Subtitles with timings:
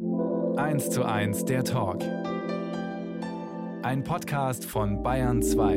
[0.00, 2.02] 1 zu 1 der Talk.
[3.82, 5.76] Ein Podcast von Bayern 2.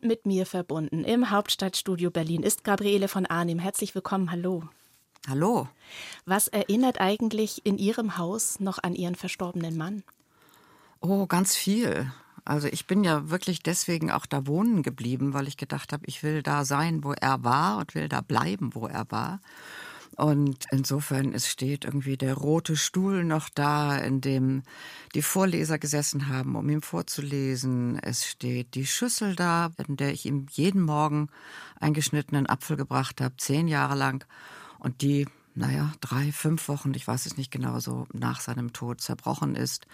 [0.00, 3.58] Mit mir verbunden im Hauptstadtstudio Berlin ist Gabriele von Arnim.
[3.58, 4.30] Herzlich willkommen.
[4.32, 4.62] Hallo.
[5.28, 5.68] Hallo.
[6.24, 10.04] Was erinnert eigentlich in Ihrem Haus noch an Ihren verstorbenen Mann?
[11.00, 12.10] Oh, ganz viel.
[12.46, 16.22] Also ich bin ja wirklich deswegen auch da wohnen geblieben, weil ich gedacht habe, ich
[16.22, 19.40] will da sein, wo er war und will da bleiben, wo er war.
[20.18, 24.64] Und insofern, es steht irgendwie der rote Stuhl noch da, in dem
[25.14, 28.00] die Vorleser gesessen haben, um ihm vorzulesen.
[28.02, 31.28] Es steht die Schüssel da, in der ich ihm jeden Morgen
[31.78, 34.26] eingeschnittenen Apfel gebracht habe, zehn Jahre lang.
[34.80, 39.00] Und die, naja, drei, fünf Wochen, ich weiß es nicht genau, so nach seinem Tod
[39.00, 39.86] zerbrochen ist.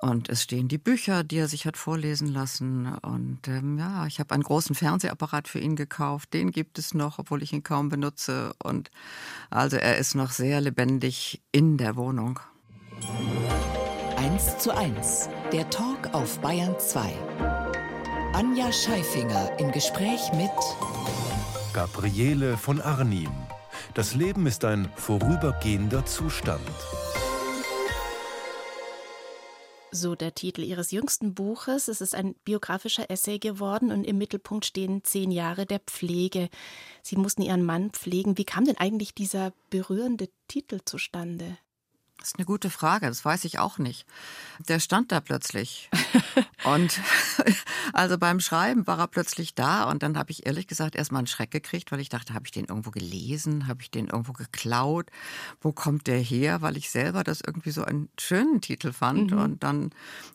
[0.00, 2.86] Und es stehen die Bücher, die er sich hat vorlesen lassen.
[3.02, 6.32] Und ähm, ja, ich habe einen großen Fernsehapparat für ihn gekauft.
[6.34, 8.52] Den gibt es noch, obwohl ich ihn kaum benutze.
[8.62, 8.90] Und
[9.50, 12.38] also er ist noch sehr lebendig in der Wohnung.
[14.16, 17.12] 1 zu 1, der Talk auf Bayern 2.
[18.34, 20.50] Anja Scheifinger im Gespräch mit
[21.72, 23.30] Gabriele von Arnim.
[23.94, 26.60] Das Leben ist ein vorübergehender Zustand.
[29.90, 31.88] So der Titel Ihres jüngsten Buches.
[31.88, 36.50] Es ist ein biografischer Essay geworden und im Mittelpunkt stehen zehn Jahre der Pflege.
[37.02, 38.36] Sie mussten Ihren Mann pflegen.
[38.36, 41.56] Wie kam denn eigentlich dieser berührende Titel zustande?
[42.18, 44.04] Das ist eine gute Frage, das weiß ich auch nicht.
[44.68, 45.88] Der stand da plötzlich.
[46.64, 47.00] und
[47.92, 51.28] also beim Schreiben war er plötzlich da und dann habe ich ehrlich gesagt erstmal einen
[51.28, 55.10] Schreck gekriegt, weil ich dachte, habe ich den irgendwo gelesen, habe ich den irgendwo geklaut?
[55.60, 56.60] Wo kommt der her?
[56.60, 59.38] Weil ich selber das irgendwie so einen schönen Titel fand mhm.
[59.38, 59.90] und dann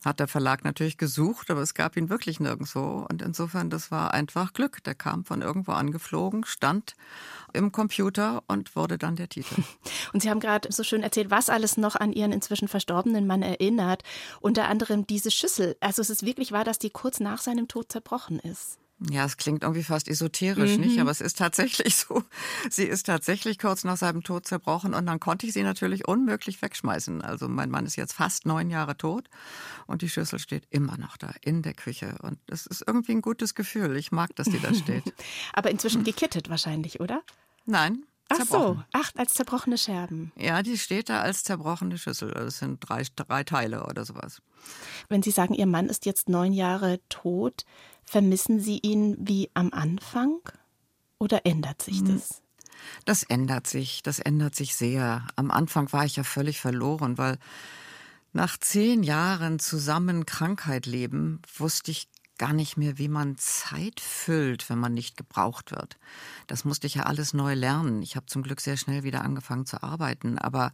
[0.06, 4.14] hat der Verlag natürlich gesucht, aber es gab ihn wirklich nirgendwo und insofern das war
[4.14, 4.82] einfach Glück.
[4.86, 6.96] Der kam von irgendwo angeflogen, stand
[7.54, 9.64] im Computer und wurde dann der Titel.
[10.14, 13.42] Und Sie haben gerade so schön erzählt, was alles noch an Ihren inzwischen verstorbenen Mann
[13.42, 14.04] erinnert.
[14.42, 15.76] Unter anderem diese Schüssel.
[15.80, 18.80] Also es ist wirklich wahr, dass die kurz nach seinem Tod zerbrochen ist.
[19.10, 20.82] Ja, es klingt irgendwie fast esoterisch, mhm.
[20.82, 21.00] nicht?
[21.00, 22.24] Aber es ist tatsächlich so.
[22.70, 26.62] Sie ist tatsächlich kurz nach seinem Tod zerbrochen und dann konnte ich sie natürlich unmöglich
[26.62, 27.22] wegschmeißen.
[27.22, 29.30] Also mein Mann ist jetzt fast neun Jahre tot
[29.88, 32.16] und die Schüssel steht immer noch da in der Küche.
[32.22, 33.98] Und es ist irgendwie ein gutes Gefühl.
[33.98, 35.14] Ich mag, dass die da steht.
[35.54, 37.22] Aber inzwischen gekittet wahrscheinlich, oder?
[37.66, 40.32] Nein, Ach so, acht als zerbrochene Scherben.
[40.38, 42.32] Ja, die steht da als zerbrochene Schüssel.
[42.32, 44.42] Das sind drei, drei Teile oder sowas.
[45.10, 47.66] Wenn Sie sagen, Ihr Mann ist jetzt neun Jahre tot,
[48.06, 50.40] vermissen Sie ihn wie am Anfang
[51.20, 52.14] oder ändert sich hm.
[52.14, 52.42] das?
[53.06, 55.26] Das ändert sich, das ändert sich sehr.
[55.36, 57.38] Am Anfang war ich ja völlig verloren, weil
[58.34, 64.70] nach zehn Jahren zusammen Krankheit leben, wusste ich gar nicht mehr, wie man Zeit füllt,
[64.70, 65.98] wenn man nicht gebraucht wird.
[66.48, 68.02] Das musste ich ja alles neu lernen.
[68.02, 70.72] Ich habe zum Glück sehr schnell wieder angefangen zu arbeiten, aber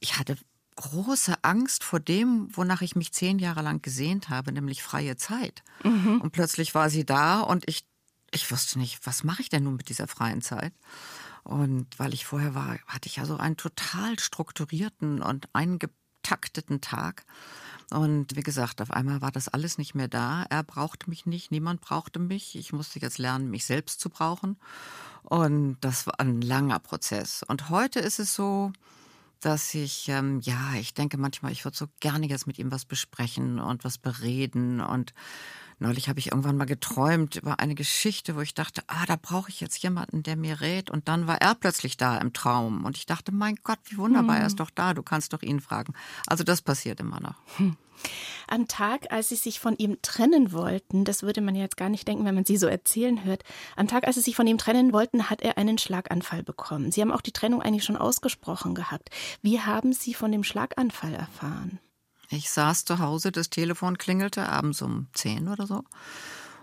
[0.00, 0.36] ich hatte
[0.78, 5.64] große Angst vor dem, wonach ich mich zehn Jahre lang gesehnt habe, nämlich freie Zeit.
[5.82, 6.20] Mhm.
[6.20, 7.84] Und plötzlich war sie da und ich,
[8.30, 10.72] ich wusste nicht, was mache ich denn nun mit dieser freien Zeit?
[11.42, 17.24] Und weil ich vorher war, hatte ich ja so einen total strukturierten und eingetakteten Tag.
[17.90, 20.44] Und wie gesagt, auf einmal war das alles nicht mehr da.
[20.48, 22.54] Er brauchte mich nicht, niemand brauchte mich.
[22.54, 24.58] Ich musste jetzt lernen, mich selbst zu brauchen.
[25.22, 27.42] Und das war ein langer Prozess.
[27.42, 28.72] Und heute ist es so,
[29.40, 32.84] dass ich, ähm, ja, ich denke manchmal, ich würde so gerne jetzt mit ihm was
[32.84, 35.14] besprechen und was bereden und
[35.80, 39.48] Neulich habe ich irgendwann mal geträumt über eine Geschichte, wo ich dachte, ah, da brauche
[39.48, 40.90] ich jetzt jemanden, der mir rät.
[40.90, 42.84] Und dann war er plötzlich da im Traum.
[42.84, 44.42] Und ich dachte, mein Gott, wie wunderbar, hm.
[44.42, 45.94] er ist doch da, du kannst doch ihn fragen.
[46.26, 47.36] Also das passiert immer noch.
[47.58, 47.76] Hm.
[48.46, 51.88] Am Tag, als Sie sich von ihm trennen wollten, das würde man ja jetzt gar
[51.88, 53.44] nicht denken, wenn man Sie so erzählen hört,
[53.76, 56.92] am Tag, als Sie sich von ihm trennen wollten, hat er einen Schlaganfall bekommen.
[56.92, 59.10] Sie haben auch die Trennung eigentlich schon ausgesprochen gehabt.
[59.42, 61.78] Wie haben Sie von dem Schlaganfall erfahren?
[62.30, 65.84] Ich saß zu Hause, das Telefon klingelte abends um zehn oder so.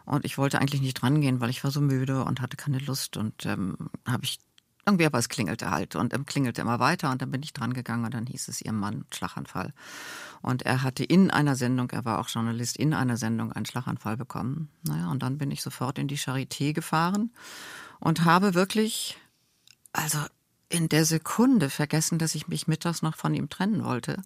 [0.05, 3.17] Und ich wollte eigentlich nicht drangehen, weil ich war so müde und hatte keine Lust.
[3.17, 4.39] Und ähm, habe ich
[4.85, 7.09] irgendwie, aber es klingelte halt und ähm, klingelte immer weiter.
[7.11, 9.73] Und dann bin ich dran gegangen und dann hieß es, ihr Mann, Schlaganfall.
[10.41, 14.15] Und er hatte in einer Sendung, er war auch Journalist, in einer Sendung einen Schlaganfall
[14.15, 14.69] bekommen.
[14.83, 17.31] Naja, und dann bin ich sofort in die Charité gefahren
[17.99, 19.17] und habe wirklich,
[19.91, 20.19] also
[20.69, 24.21] in der Sekunde vergessen, dass ich mich mittags noch von ihm trennen wollte.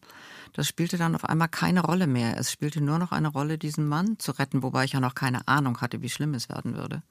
[0.54, 2.38] Das spielte dann auf einmal keine Rolle mehr.
[2.38, 5.48] Es spielte nur noch eine Rolle, diesen Mann zu retten, wobei ich ja noch keine
[5.48, 7.04] Ahnung hatte, wie schlimm es werden würde.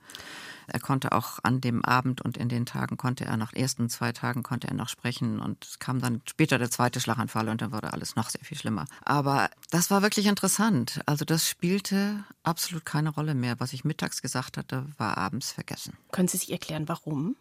[0.66, 4.12] Er konnte auch an dem Abend und in den Tagen konnte er nach ersten zwei
[4.12, 7.72] Tagen konnte er noch sprechen und es kam dann später der zweite Schlaganfall und dann
[7.72, 8.84] wurde alles noch sehr viel schlimmer.
[9.02, 11.00] Aber das war wirklich interessant.
[11.06, 13.58] Also das spielte absolut keine Rolle mehr.
[13.60, 15.96] Was ich mittags gesagt hatte, war abends vergessen.
[16.12, 17.36] Können Sie sich erklären, warum?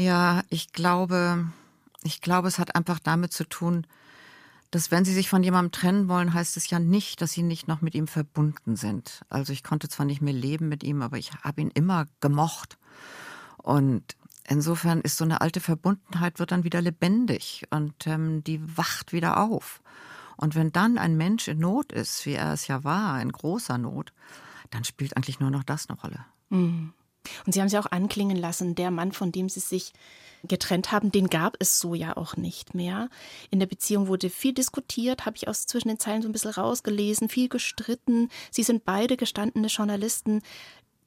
[0.00, 1.52] Ja, ich glaube,
[2.02, 3.86] ich glaube, es hat einfach damit zu tun,
[4.70, 7.68] dass wenn sie sich von jemandem trennen wollen, heißt es ja nicht, dass sie nicht
[7.68, 9.20] noch mit ihm verbunden sind.
[9.28, 12.78] Also ich konnte zwar nicht mehr leben mit ihm, aber ich habe ihn immer gemocht.
[13.58, 14.16] Und
[14.48, 19.38] insofern ist so eine alte Verbundenheit wird dann wieder lebendig und ähm, die wacht wieder
[19.38, 19.82] auf.
[20.38, 23.76] Und wenn dann ein Mensch in Not ist, wie er es ja war, in großer
[23.76, 24.14] Not,
[24.70, 26.24] dann spielt eigentlich nur noch das eine Rolle.
[26.48, 26.94] Mhm.
[27.46, 29.92] Und Sie haben sie auch anklingen lassen, der Mann, von dem Sie sich
[30.44, 33.08] getrennt haben, den gab es so ja auch nicht mehr.
[33.50, 36.52] In der Beziehung wurde viel diskutiert, habe ich aus zwischen den Zeilen so ein bisschen
[36.52, 38.30] rausgelesen, viel gestritten.
[38.50, 40.42] Sie sind beide gestandene Journalisten.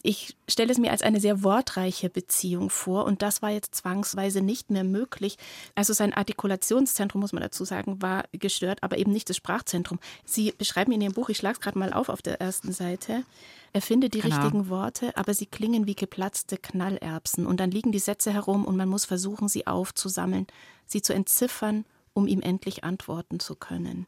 [0.06, 4.42] Ich stelle es mir als eine sehr wortreiche Beziehung vor und das war jetzt zwangsweise
[4.42, 5.38] nicht mehr möglich.
[5.76, 10.00] Also sein Artikulationszentrum, muss man dazu sagen, war gestört, aber eben nicht das Sprachzentrum.
[10.26, 13.24] Sie beschreiben in Ihrem Buch, ich schlage es gerade mal auf auf der ersten Seite,
[13.72, 14.36] er findet die genau.
[14.36, 18.76] richtigen Worte, aber sie klingen wie geplatzte Knallerbsen und dann liegen die Sätze herum und
[18.76, 20.48] man muss versuchen, sie aufzusammeln,
[20.86, 24.06] sie zu entziffern, um ihm endlich antworten zu können.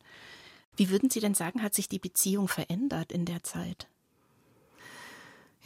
[0.76, 3.88] Wie würden Sie denn sagen, hat sich die Beziehung verändert in der Zeit?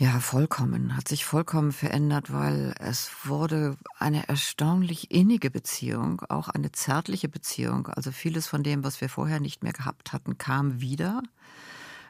[0.01, 6.71] Ja, vollkommen, hat sich vollkommen verändert, weil es wurde eine erstaunlich innige Beziehung, auch eine
[6.71, 7.87] zärtliche Beziehung.
[7.87, 11.21] Also vieles von dem, was wir vorher nicht mehr gehabt hatten, kam wieder.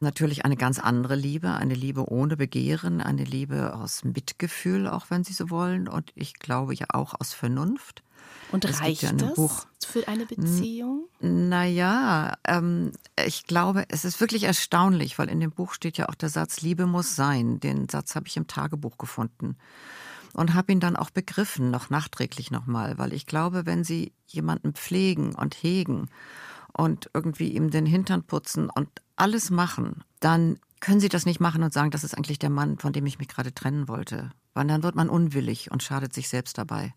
[0.02, 5.24] Natürlich eine ganz andere Liebe, eine Liebe ohne Begehren, eine Liebe aus Mitgefühl, auch wenn
[5.24, 8.04] Sie so wollen, und ich glaube ja auch aus Vernunft.
[8.52, 9.66] Und es reicht ja das Buch.
[9.90, 11.08] Für eine Beziehung?
[11.20, 12.92] Naja, ähm,
[13.26, 16.62] ich glaube, es ist wirklich erstaunlich, weil in dem Buch steht ja auch der Satz,
[16.62, 17.60] Liebe muss sein.
[17.60, 19.58] Den Satz habe ich im Tagebuch gefunden
[20.34, 24.74] und habe ihn dann auch begriffen, noch nachträglich nochmal, weil ich glaube, wenn Sie jemanden
[24.74, 26.10] pflegen und hegen
[26.72, 31.64] und irgendwie ihm den Hintern putzen und alles machen, dann können Sie das nicht machen
[31.64, 34.30] und sagen, das ist eigentlich der Mann, von dem ich mich gerade trennen wollte.
[34.54, 36.94] Weil dann wird man unwillig und schadet sich selbst dabei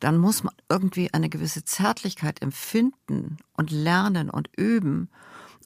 [0.00, 5.08] dann muss man irgendwie eine gewisse Zärtlichkeit empfinden und lernen und üben,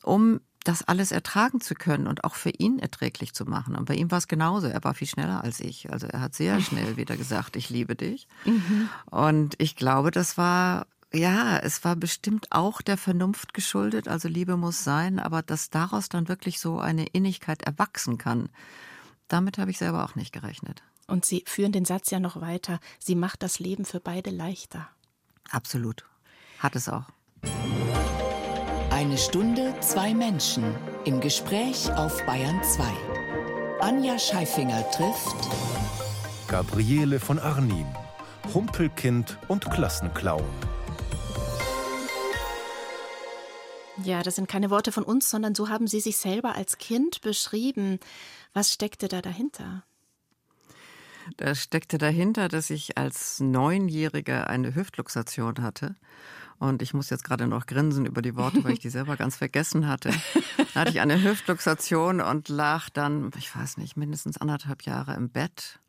[0.03, 3.75] um das alles ertragen zu können und auch für ihn erträglich zu machen.
[3.75, 4.69] Und bei ihm war es genauso.
[4.69, 5.93] Er war viel schneller als ich.
[5.93, 8.29] Also er hat sehr schnell wieder gesagt, ich liebe dich.
[8.45, 8.89] Mhm.
[9.11, 14.09] Und ich glaube, das war, ja, es war bestimmt auch der Vernunft geschuldet.
[14.09, 18.49] Also Liebe muss sein, aber dass daraus dann wirklich so eine Innigkeit erwachsen kann,
[19.29, 20.83] damit habe ich selber auch nicht gerechnet.
[21.07, 22.81] Und Sie führen den Satz ja noch weiter.
[22.99, 24.89] Sie macht das Leben für beide leichter.
[25.51, 26.05] Absolut.
[26.59, 27.05] Hat es auch.
[28.91, 32.85] Eine Stunde, zwei Menschen im Gespräch auf Bayern 2.
[33.81, 35.37] Anja Scheifinger trifft
[36.47, 37.87] Gabriele von Arnim,
[38.55, 40.45] Humpelkind und Klassenclown.
[44.05, 47.21] Ja, das sind keine Worte von uns, sondern so haben Sie sich selber als Kind
[47.23, 47.99] beschrieben.
[48.53, 49.85] Was steckte da dahinter?
[51.37, 55.97] Da steckte dahinter, dass ich als Neunjähriger eine Hüftluxation hatte.
[56.59, 59.37] Und ich muss jetzt gerade noch grinsen über die Worte, weil ich die selber ganz
[59.37, 60.11] vergessen hatte.
[60.75, 65.29] Da hatte ich eine Hüftluxation und lag dann, ich weiß nicht, mindestens anderthalb Jahre im
[65.29, 65.81] Bett.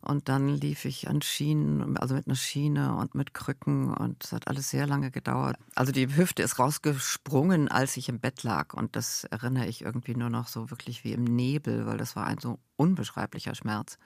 [0.00, 4.32] Und dann lief ich an Schienen, also mit einer Schiene und mit Krücken und es
[4.32, 5.56] hat alles sehr lange gedauert.
[5.74, 10.14] Also die Hüfte ist rausgesprungen, als ich im Bett lag und das erinnere ich irgendwie
[10.14, 13.98] nur noch so wirklich wie im Nebel, weil das war ein so unbeschreiblicher Schmerz.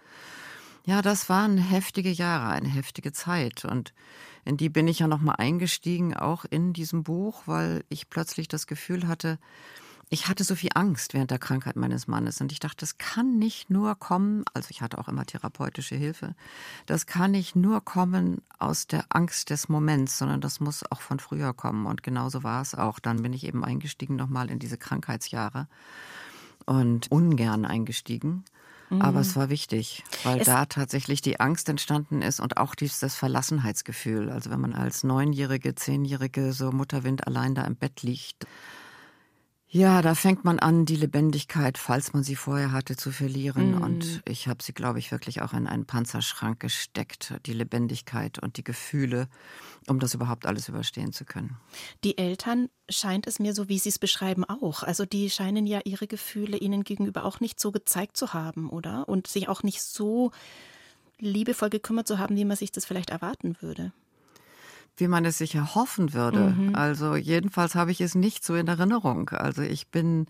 [0.87, 3.65] Ja, das waren heftige Jahre, eine heftige Zeit.
[3.65, 3.93] Und
[4.45, 8.67] in die bin ich ja nochmal eingestiegen, auch in diesem Buch, weil ich plötzlich das
[8.67, 9.39] Gefühl hatte,
[10.13, 13.39] ich hatte so viel Angst während der Krankheit meines Mannes und ich dachte, das kann
[13.39, 16.35] nicht nur kommen, also ich hatte auch immer therapeutische Hilfe,
[16.87, 21.21] das kann nicht nur kommen aus der Angst des Moments, sondern das muss auch von
[21.21, 22.99] früher kommen und genauso war es auch.
[22.99, 25.69] Dann bin ich eben eingestiegen nochmal in diese Krankheitsjahre
[26.67, 28.45] und ungern eingestiegen
[28.99, 29.41] aber es mhm.
[29.41, 34.31] war wichtig, weil es da tatsächlich die Angst entstanden ist und auch dieses Verlassenheitsgefühl.
[34.31, 38.47] Also wenn man als Neunjährige, Zehnjährige so Mutterwind allein da im Bett liegt,
[39.73, 43.79] ja, da fängt man an, die Lebendigkeit, falls man sie vorher hatte, zu verlieren.
[43.79, 43.83] Mm.
[43.83, 48.57] Und ich habe sie, glaube ich, wirklich auch in einen Panzerschrank gesteckt, die Lebendigkeit und
[48.57, 49.29] die Gefühle,
[49.87, 51.57] um das überhaupt alles überstehen zu können.
[52.03, 54.83] Die Eltern scheint es mir so, wie Sie es beschreiben, auch.
[54.83, 59.09] Also die scheinen ja ihre Gefühle Ihnen gegenüber auch nicht so gezeigt zu haben, oder?
[59.09, 60.33] Und sich auch nicht so
[61.21, 63.93] liebevoll gekümmert zu haben, wie man sich das vielleicht erwarten würde
[65.01, 66.55] wie man es sich erhoffen würde.
[66.57, 66.75] Mhm.
[66.75, 69.31] Also jedenfalls habe ich es nicht so in Erinnerung.
[69.31, 70.27] Also ich bin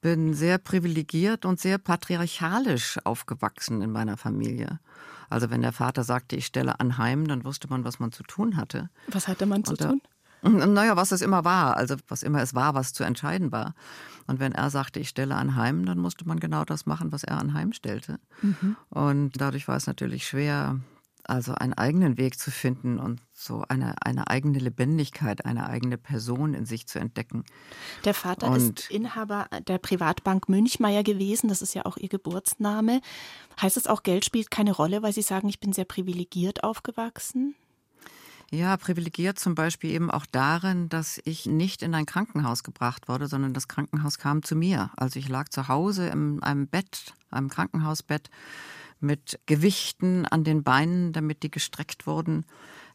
[0.00, 4.80] bin sehr privilegiert und sehr patriarchalisch aufgewachsen in meiner Familie.
[5.28, 8.56] Also wenn der Vater sagte, ich stelle anheim, dann wusste man, was man zu tun
[8.56, 8.88] hatte.
[9.08, 10.00] Was hatte man zu da, tun?
[10.42, 13.74] Naja, was es immer war, also was immer es war, was zu entscheiden war.
[14.26, 17.38] Und wenn er sagte, ich stelle anheim, dann musste man genau das machen, was er
[17.38, 18.18] anheim stellte.
[18.40, 18.76] Mhm.
[18.88, 20.80] Und dadurch war es natürlich schwer,
[21.30, 26.54] Also einen eigenen Weg zu finden und so eine, eine eigene Lebendigkeit, eine eigene Person
[26.54, 27.44] in sich zu entdecken.
[28.04, 33.00] Der Vater und ist Inhaber der Privatbank Münchmeier gewesen, das ist ja auch ihr Geburtsname.
[33.62, 37.54] Heißt es auch, Geld spielt keine Rolle, weil Sie sagen, ich bin sehr privilegiert aufgewachsen?
[38.50, 43.28] Ja, privilegiert zum Beispiel eben auch darin, dass ich nicht in ein Krankenhaus gebracht wurde,
[43.28, 44.90] sondern das Krankenhaus kam zu mir.
[44.96, 48.30] Also ich lag zu Hause in einem Bett, einem Krankenhausbett
[49.00, 52.46] mit Gewichten an den Beinen, damit die gestreckt wurden.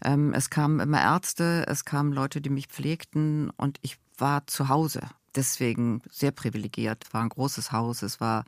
[0.04, 4.70] Ähm, es kamen immer Ärzte, es kamen Leute, die mich pflegten und ich war zu
[4.70, 5.02] Hause.
[5.36, 7.06] Deswegen sehr privilegiert.
[7.06, 8.46] Es war ein großes Haus, es war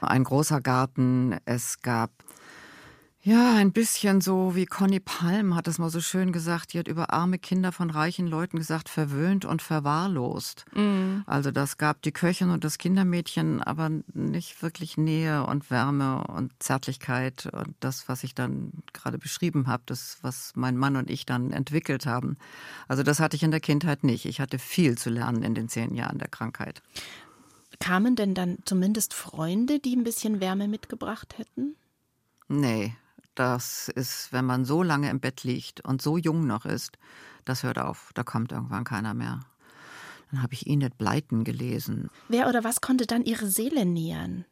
[0.00, 2.10] ein großer Garten, es gab
[3.22, 6.72] ja, ein bisschen so wie Conny Palm hat es mal so schön gesagt.
[6.72, 10.64] Die hat über arme Kinder von reichen Leuten gesagt, verwöhnt und verwahrlost.
[10.74, 11.22] Mhm.
[11.26, 16.50] Also das gab die Köchin und das Kindermädchen, aber nicht wirklich Nähe und Wärme und
[16.62, 21.26] Zärtlichkeit und das, was ich dann gerade beschrieben habe, das, was mein Mann und ich
[21.26, 22.38] dann entwickelt haben.
[22.88, 24.24] Also das hatte ich in der Kindheit nicht.
[24.24, 26.80] Ich hatte viel zu lernen in den zehn Jahren der Krankheit.
[27.80, 31.76] Kamen denn dann zumindest Freunde, die ein bisschen Wärme mitgebracht hätten?
[32.48, 32.94] Nee,
[33.34, 36.98] das ist, wenn man so lange im Bett liegt und so jung noch ist,
[37.44, 38.10] das hört auf.
[38.14, 39.40] Da kommt irgendwann keiner mehr.
[40.30, 42.10] Dann habe ich Enid Blyton gelesen.
[42.28, 44.44] Wer oder was konnte dann ihre Seele nähern?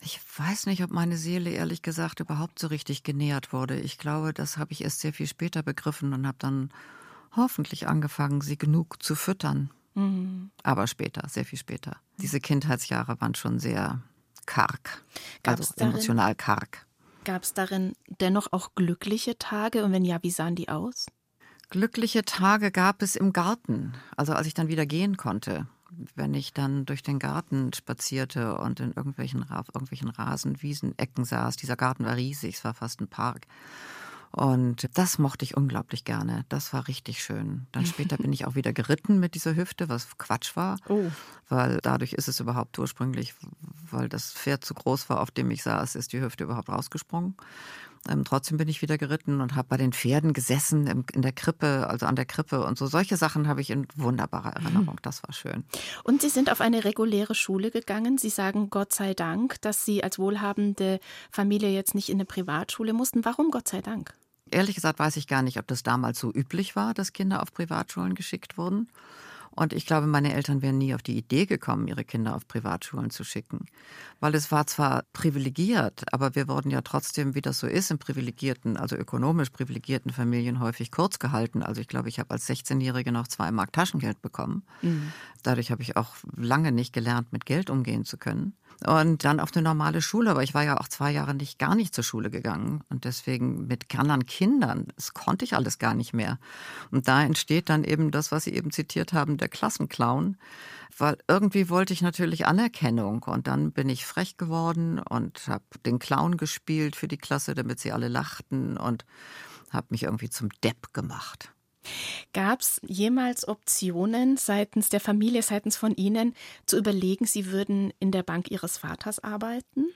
[0.00, 3.78] Ich weiß nicht, ob meine Seele ehrlich gesagt überhaupt so richtig genährt wurde.
[3.80, 6.70] Ich glaube, das habe ich erst sehr viel später begriffen und habe dann
[7.34, 9.70] hoffentlich angefangen, sie genug zu füttern.
[9.94, 10.50] Mhm.
[10.62, 11.96] Aber später, sehr viel später.
[12.18, 14.00] Diese Kindheitsjahre waren schon sehr
[14.44, 15.02] karg,
[15.42, 16.85] Gab's also emotional karg.
[17.26, 21.06] Gab es darin dennoch auch glückliche Tage und wenn ja, wie sahen die aus?
[21.70, 25.66] Glückliche Tage gab es im Garten, also als ich dann wieder gehen konnte.
[26.14, 31.56] Wenn ich dann durch den Garten spazierte und in irgendwelchen, auf irgendwelchen Rasenwiesen, Ecken saß.
[31.56, 33.48] Dieser Garten war riesig, es war fast ein Park.
[34.32, 36.44] Und das mochte ich unglaublich gerne.
[36.48, 37.66] Das war richtig schön.
[37.72, 40.78] Dann später bin ich auch wieder geritten mit dieser Hüfte, was Quatsch war.
[40.88, 41.10] Oh.
[41.48, 43.34] Weil dadurch ist es überhaupt ursprünglich,
[43.90, 47.36] weil das Pferd zu groß war, auf dem ich saß, ist die Hüfte überhaupt rausgesprungen.
[48.08, 51.32] Ähm, trotzdem bin ich wieder geritten und habe bei den Pferden gesessen im, in der
[51.32, 52.86] Krippe, also an der Krippe und so.
[52.86, 54.98] Solche Sachen habe ich in wunderbarer Erinnerung.
[55.02, 55.64] Das war schön.
[56.04, 58.18] Und Sie sind auf eine reguläre Schule gegangen.
[58.18, 62.92] Sie sagen Gott sei Dank, dass Sie als wohlhabende Familie jetzt nicht in eine Privatschule
[62.92, 63.24] mussten.
[63.24, 64.14] Warum Gott sei Dank?
[64.50, 67.52] Ehrlich gesagt weiß ich gar nicht, ob das damals so üblich war, dass Kinder auf
[67.52, 68.88] Privatschulen geschickt wurden.
[69.56, 73.10] Und ich glaube, meine Eltern wären nie auf die Idee gekommen, ihre Kinder auf Privatschulen
[73.10, 73.64] zu schicken.
[74.20, 77.98] Weil es war zwar privilegiert, aber wir wurden ja trotzdem, wie das so ist, in
[77.98, 81.62] privilegierten, also ökonomisch privilegierten Familien häufig kurz gehalten.
[81.62, 84.62] Also ich glaube, ich habe als 16-Jährige noch zwei Mark Taschengeld bekommen.
[84.82, 85.12] Mhm.
[85.42, 88.54] Dadurch habe ich auch lange nicht gelernt, mit Geld umgehen zu können
[88.84, 90.30] und dann auf eine normale Schule.
[90.30, 93.66] Aber ich war ja auch zwei Jahre nicht gar nicht zur Schule gegangen und deswegen
[93.66, 96.38] mit anderen Kindern, das konnte ich alles gar nicht mehr.
[96.90, 100.36] Und da entsteht dann eben das, was Sie eben zitiert haben, der Klassenclown,
[100.98, 105.98] weil irgendwie wollte ich natürlich Anerkennung und dann bin ich frech geworden und habe den
[105.98, 109.04] Clown gespielt für die Klasse, damit sie alle lachten und
[109.70, 111.55] habe mich irgendwie zum Depp gemacht.
[112.32, 116.34] Gab es jemals Optionen seitens der Familie, seitens von Ihnen,
[116.66, 119.86] zu überlegen, Sie würden in der Bank Ihres Vaters arbeiten?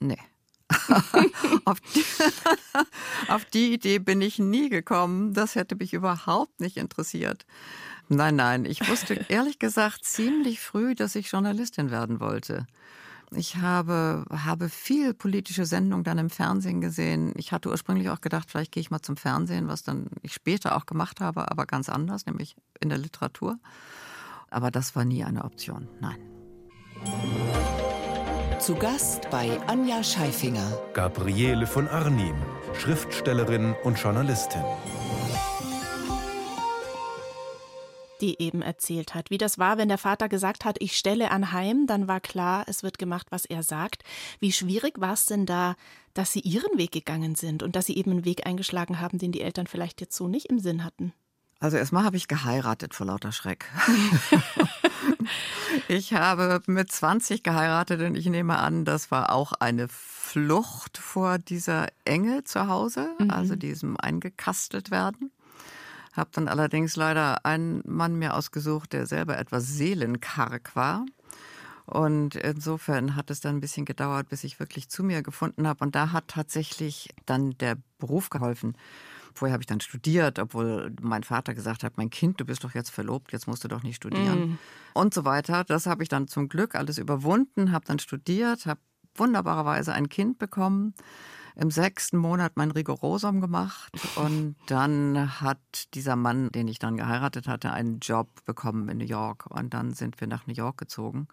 [0.00, 0.18] Nee.
[1.64, 2.04] auf, die,
[3.28, 5.34] auf, die, Idee bin ich nie gekommen.
[5.34, 7.44] Das hätte mich überhaupt nicht interessiert.
[8.08, 12.66] Nein, nein, ich wusste ehrlich gesagt ziemlich früh, dass ich Journalistin werden wollte.
[13.34, 17.32] Ich habe, habe viel politische Sendungen dann im Fernsehen gesehen.
[17.36, 20.76] Ich hatte ursprünglich auch gedacht, vielleicht gehe ich mal zum Fernsehen, was dann ich später
[20.76, 23.58] auch gemacht habe, aber ganz anders, nämlich in der Literatur.
[24.50, 26.18] Aber das war nie eine Option, nein.
[28.58, 30.78] Zu Gast bei Anja Scheifinger.
[30.92, 32.36] Gabriele von Arnim,
[32.74, 34.62] Schriftstellerin und Journalistin
[38.22, 39.30] die eben erzählt hat.
[39.30, 42.82] Wie das war, wenn der Vater gesagt hat, ich stelle anheim, dann war klar, es
[42.82, 44.04] wird gemacht, was er sagt.
[44.38, 45.74] Wie schwierig war es denn da,
[46.14, 49.32] dass sie ihren Weg gegangen sind und dass sie eben einen Weg eingeschlagen haben, den
[49.32, 51.12] die Eltern vielleicht jetzt so nicht im Sinn hatten?
[51.58, 53.66] Also erstmal habe ich geheiratet vor lauter Schreck.
[55.88, 61.38] ich habe mit 20 geheiratet und ich nehme an, das war auch eine Flucht vor
[61.38, 63.30] dieser Enge zu Hause, mhm.
[63.30, 65.31] also diesem eingekastelt werden.
[66.12, 71.06] Habe dann allerdings leider einen Mann mir ausgesucht, der selber etwas seelenkarg war.
[71.86, 75.84] Und insofern hat es dann ein bisschen gedauert, bis ich wirklich zu mir gefunden habe.
[75.84, 78.76] Und da hat tatsächlich dann der Beruf geholfen.
[79.34, 82.74] Vorher habe ich dann studiert, obwohl mein Vater gesagt hat, mein Kind, du bist doch
[82.74, 84.40] jetzt verlobt, jetzt musst du doch nicht studieren.
[84.40, 84.58] Mm.
[84.94, 85.64] Und so weiter.
[85.64, 88.80] Das habe ich dann zum Glück alles überwunden, habe dann studiert, habe
[89.14, 90.94] wunderbarerweise ein Kind bekommen
[91.56, 97.48] im sechsten Monat mein Rigorosum gemacht und dann hat dieser Mann, den ich dann geheiratet
[97.48, 101.28] hatte, einen Job bekommen in New York und dann sind wir nach New York gezogen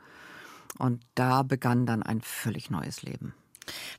[0.77, 3.33] und da begann dann ein völlig neues Leben.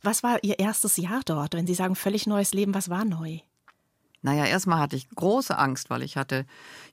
[0.03, 1.55] Was war Ihr erstes Jahr dort?
[1.55, 3.39] Wenn Sie sagen völlig neues Leben, was war neu?
[4.23, 6.45] Naja, erstmal hatte ich große Angst, weil ich hatte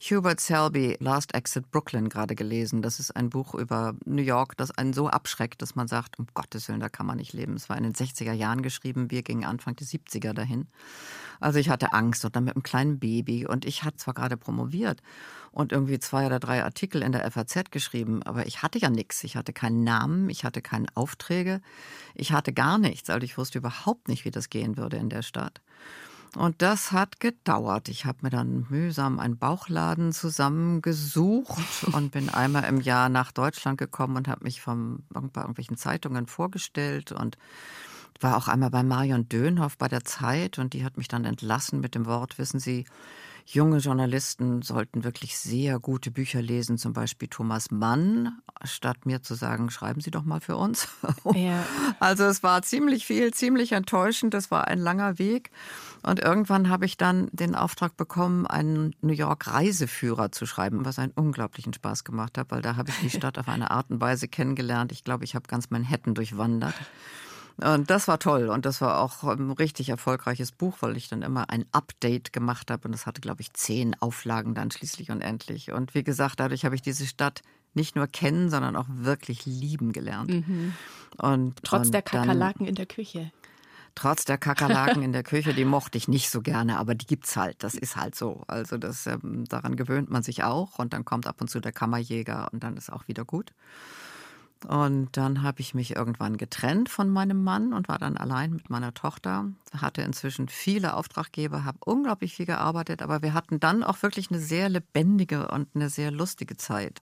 [0.01, 2.81] Hubert Selby Last Exit Brooklyn gerade gelesen.
[2.81, 6.27] Das ist ein Buch über New York, das einen so abschreckt, dass man sagt, um
[6.33, 7.55] Gottes Willen, da kann man nicht leben.
[7.55, 10.67] Es war in den 60er Jahren geschrieben, wir gingen Anfang der 70er dahin.
[11.41, 14.37] Also ich hatte Angst und dann mit einem kleinen Baby und ich hatte zwar gerade
[14.37, 15.01] promoviert
[15.51, 19.23] und irgendwie zwei oder drei Artikel in der FAZ geschrieben, aber ich hatte ja nichts.
[19.25, 21.59] Ich hatte keinen Namen, ich hatte keine Aufträge,
[22.15, 23.09] ich hatte gar nichts.
[23.09, 25.61] Also ich wusste überhaupt nicht, wie das gehen würde in der Stadt.
[26.35, 27.89] Und das hat gedauert.
[27.89, 33.77] Ich habe mir dann mühsam einen Bauchladen zusammengesucht und bin einmal im Jahr nach Deutschland
[33.77, 37.37] gekommen und habe mich vom, bei irgendwelchen Zeitungen vorgestellt und
[38.19, 41.79] war auch einmal bei Marion Dönhoff bei der Zeit und die hat mich dann entlassen
[41.79, 42.85] mit dem Wort, wissen Sie,
[43.53, 49.35] junge Journalisten sollten wirklich sehr gute Bücher lesen, zum Beispiel Thomas Mann, statt mir zu
[49.35, 50.87] sagen, schreiben Sie doch mal für uns.
[51.33, 51.65] Ja.
[51.99, 55.51] Also es war ziemlich viel, ziemlich enttäuschend, das war ein langer Weg.
[56.03, 60.99] Und irgendwann habe ich dann den Auftrag bekommen, einen New York Reiseführer zu schreiben, was
[60.99, 64.01] einen unglaublichen Spaß gemacht hat, weil da habe ich die Stadt auf eine Art und
[64.01, 64.91] Weise kennengelernt.
[64.91, 66.75] Ich glaube, ich habe ganz Manhattan durchwandert.
[67.59, 71.23] Und das war toll und das war auch ein richtig erfolgreiches Buch, weil ich dann
[71.23, 75.21] immer ein Update gemacht habe und das hatte, glaube ich, zehn Auflagen dann schließlich und
[75.21, 75.71] endlich.
[75.71, 77.41] Und wie gesagt, dadurch habe ich diese Stadt
[77.73, 80.29] nicht nur kennen, sondern auch wirklich lieben gelernt.
[80.29, 80.73] Mhm.
[81.17, 83.31] Und trotz und der Kakerlaken in der Küche.
[83.95, 87.35] Trotz der Kakerlaken in der Küche, die mochte ich nicht so gerne, aber die gibt's
[87.35, 87.63] halt.
[87.63, 88.43] Das ist halt so.
[88.45, 91.71] Also das, ähm, daran gewöhnt man sich auch und dann kommt ab und zu der
[91.71, 93.53] Kammerjäger und dann ist auch wieder gut.
[94.65, 98.69] Und dann habe ich mich irgendwann getrennt von meinem Mann und war dann allein mit
[98.69, 99.51] meiner Tochter.
[99.73, 104.39] Hatte inzwischen viele Auftraggeber, habe unglaublich viel gearbeitet, aber wir hatten dann auch wirklich eine
[104.39, 107.01] sehr lebendige und eine sehr lustige Zeit.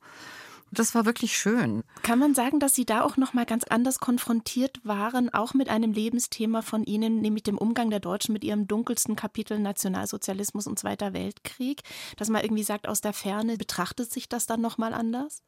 [0.72, 1.84] Das war wirklich schön.
[2.02, 5.70] Kann man sagen, dass Sie da auch noch mal ganz anders konfrontiert waren, auch mit
[5.70, 10.78] einem Lebensthema von Ihnen, nämlich dem Umgang der Deutschen mit ihrem dunkelsten Kapitel Nationalsozialismus und
[10.80, 11.84] Zweiter Weltkrieg,
[12.18, 15.44] dass man irgendwie sagt, aus der Ferne betrachtet sich das dann noch mal anders?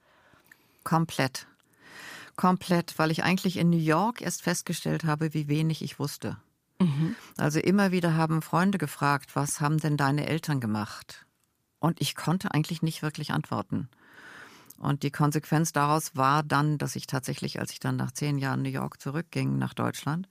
[0.83, 1.47] Komplett.
[2.37, 6.37] Komplett, weil ich eigentlich in New York erst festgestellt habe, wie wenig ich wusste.
[6.79, 7.15] Mhm.
[7.35, 11.25] Also immer wieder haben Freunde gefragt, was haben denn deine Eltern gemacht?
[11.79, 13.89] Und ich konnte eigentlich nicht wirklich antworten.
[14.77, 18.61] Und die Konsequenz daraus war dann, dass ich tatsächlich, als ich dann nach zehn Jahren
[18.61, 20.29] New York zurückging nach Deutschland,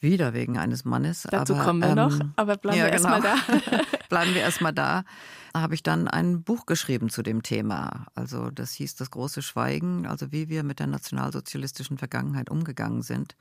[0.00, 1.26] wieder wegen eines Mannes.
[1.30, 3.14] Dazu aber, kommen wir ähm, noch, aber bleiben ja, wir genau.
[3.14, 3.82] erstmal da.
[4.08, 5.04] bleiben wir erstmal da.
[5.52, 8.06] Da habe ich dann ein Buch geschrieben zu dem Thema.
[8.14, 13.36] Also das hieß Das große Schweigen, also wie wir mit der nationalsozialistischen Vergangenheit umgegangen sind.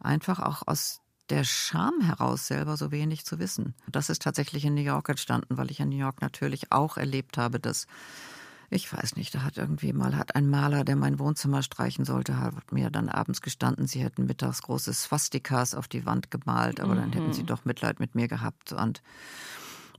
[0.00, 3.74] Einfach auch aus der Scham heraus selber so wenig zu wissen.
[3.88, 7.38] Das ist tatsächlich in New York entstanden, weil ich in New York natürlich auch erlebt
[7.38, 7.86] habe, dass
[8.74, 12.40] ich weiß nicht, da hat irgendwie mal hat ein Maler, der mein Wohnzimmer streichen sollte,
[12.40, 16.94] hat mir dann abends gestanden, sie hätten mittags große Swastikas auf die Wand gemalt, aber
[16.94, 16.98] mhm.
[16.98, 17.46] dann hätten sie mhm.
[17.46, 19.00] doch Mitleid mit mir gehabt und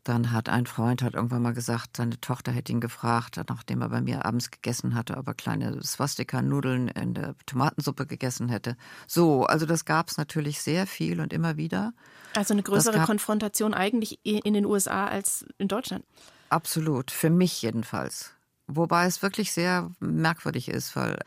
[0.03, 3.89] dann hat ein Freund hat irgendwann mal gesagt, seine Tochter hätte ihn gefragt, nachdem er
[3.89, 8.77] bei mir abends gegessen hatte, ob er kleine Swastika-Nudeln in der Tomatensuppe gegessen hätte.
[9.07, 11.93] So, also das gab es natürlich sehr viel und immer wieder.
[12.35, 16.05] Also eine größere Konfrontation eigentlich in den USA als in Deutschland.
[16.49, 18.34] Absolut, für mich jedenfalls.
[18.67, 21.19] Wobei es wirklich sehr merkwürdig ist, weil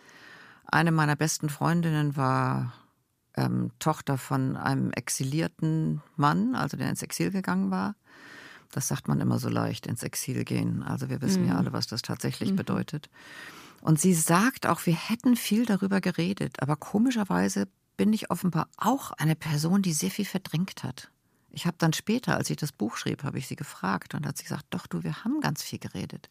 [0.67, 2.73] eine meiner besten Freundinnen war
[3.37, 7.95] ähm, Tochter von einem exilierten Mann, also der ins Exil gegangen war.
[8.73, 10.83] Das sagt man immer so leicht, ins Exil gehen.
[10.83, 11.49] Also wir wissen mhm.
[11.51, 12.57] ja alle, was das tatsächlich mhm.
[12.57, 13.09] bedeutet.
[13.81, 19.13] Und sie sagt auch, wir hätten viel darüber geredet, aber komischerweise bin ich offenbar auch
[19.13, 21.11] eine Person, die sehr viel verdrängt hat.
[21.51, 24.37] Ich habe dann später, als ich das Buch schrieb, habe ich sie gefragt und hat
[24.37, 26.29] sie gesagt, doch du, wir haben ganz viel geredet.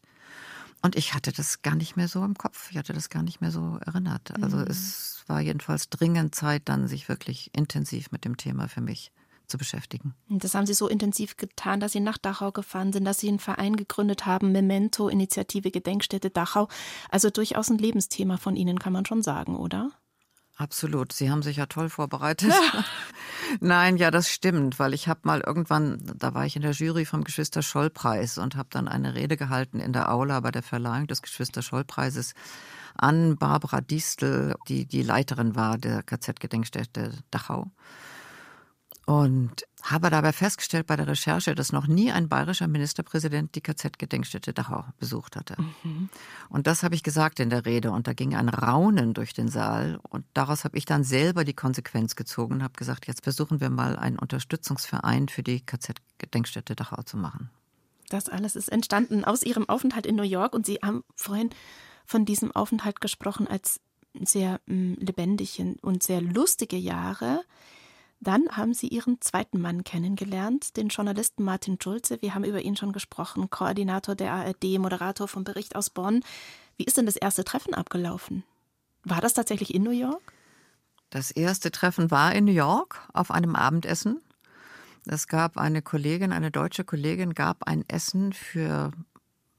[0.82, 2.70] Und ich hatte das gar nicht mehr so im Kopf.
[2.70, 4.32] Ich hatte das gar nicht mehr so erinnert.
[4.42, 4.66] Also mhm.
[4.68, 9.10] es war jedenfalls dringend Zeit, dann sich wirklich intensiv mit dem Thema für mich
[9.48, 10.14] zu beschäftigen.
[10.28, 13.38] Das haben Sie so intensiv getan, dass Sie nach Dachau gefahren sind, dass Sie einen
[13.38, 16.68] Verein gegründet haben, Memento, Initiative Gedenkstätte Dachau.
[17.10, 19.90] Also durchaus ein Lebensthema von Ihnen, kann man schon sagen, oder?
[20.58, 21.12] Absolut.
[21.12, 22.50] Sie haben sich ja toll vorbereitet.
[22.50, 22.84] Ja.
[23.60, 27.04] Nein, ja, das stimmt, weil ich habe mal irgendwann, da war ich in der Jury
[27.04, 30.64] vom Geschwister Scholl Preis und habe dann eine Rede gehalten in der Aula bei der
[30.64, 32.34] Verleihung des Geschwister Scholl Preises
[32.96, 37.70] an Barbara Distel, die die Leiterin war der KZ-Gedenkstätte Dachau.
[39.08, 44.52] Und habe dabei festgestellt bei der Recherche, dass noch nie ein bayerischer Ministerpräsident die KZ-Gedenkstätte
[44.52, 45.56] Dachau besucht hatte.
[45.82, 46.10] Mhm.
[46.50, 49.48] Und das habe ich gesagt in der Rede und da ging ein Raunen durch den
[49.48, 53.62] Saal und daraus habe ich dann selber die Konsequenz gezogen und habe gesagt, jetzt versuchen
[53.62, 57.48] wir mal einen Unterstützungsverein für die KZ-Gedenkstätte Dachau zu machen.
[58.10, 61.48] Das alles ist entstanden aus Ihrem Aufenthalt in New York und Sie haben vorhin
[62.04, 63.80] von diesem Aufenthalt gesprochen als
[64.20, 67.40] sehr mm, lebendige und sehr lustige Jahre.
[68.20, 72.20] Dann haben Sie Ihren zweiten Mann kennengelernt, den Journalisten Martin Schulze.
[72.20, 76.24] Wir haben über ihn schon gesprochen, Koordinator der ARD, Moderator vom Bericht aus Bonn.
[76.76, 78.42] Wie ist denn das erste Treffen abgelaufen?
[79.04, 80.32] War das tatsächlich in New York?
[81.10, 84.20] Das erste Treffen war in New York auf einem Abendessen.
[85.06, 88.90] Es gab eine Kollegin, eine deutsche Kollegin, gab ein Essen für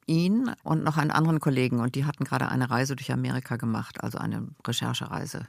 [0.05, 4.03] ihn und noch einen anderen Kollegen und die hatten gerade eine Reise durch Amerika gemacht,
[4.03, 5.47] also eine Recherchereise.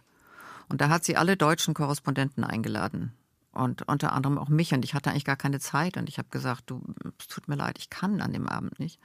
[0.71, 3.13] Und da hat sie alle deutschen Korrespondenten eingeladen.
[3.53, 4.73] Und unter anderem auch mich.
[4.73, 5.97] Und ich hatte eigentlich gar keine Zeit.
[5.97, 6.83] Und ich habe gesagt, du,
[7.19, 9.01] es tut mir leid, ich kann an dem Abend nicht.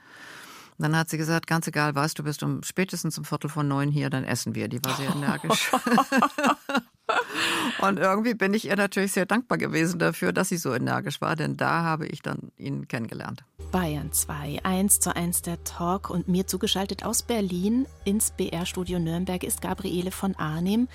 [0.78, 3.66] Und dann hat sie gesagt, ganz egal was, du bist um spätestens um Viertel von
[3.66, 4.68] neun hier, dann essen wir.
[4.68, 5.72] Die war sehr energisch.
[7.80, 11.34] und irgendwie bin ich ihr natürlich sehr dankbar gewesen dafür, dass sie so energisch war,
[11.34, 13.42] denn da habe ich dann ihn kennengelernt.
[13.72, 19.42] Bayern 2, 1 zu 1 der Talk und mir zugeschaltet aus Berlin ins BR-Studio Nürnberg
[19.44, 20.88] ist Gabriele von Arnim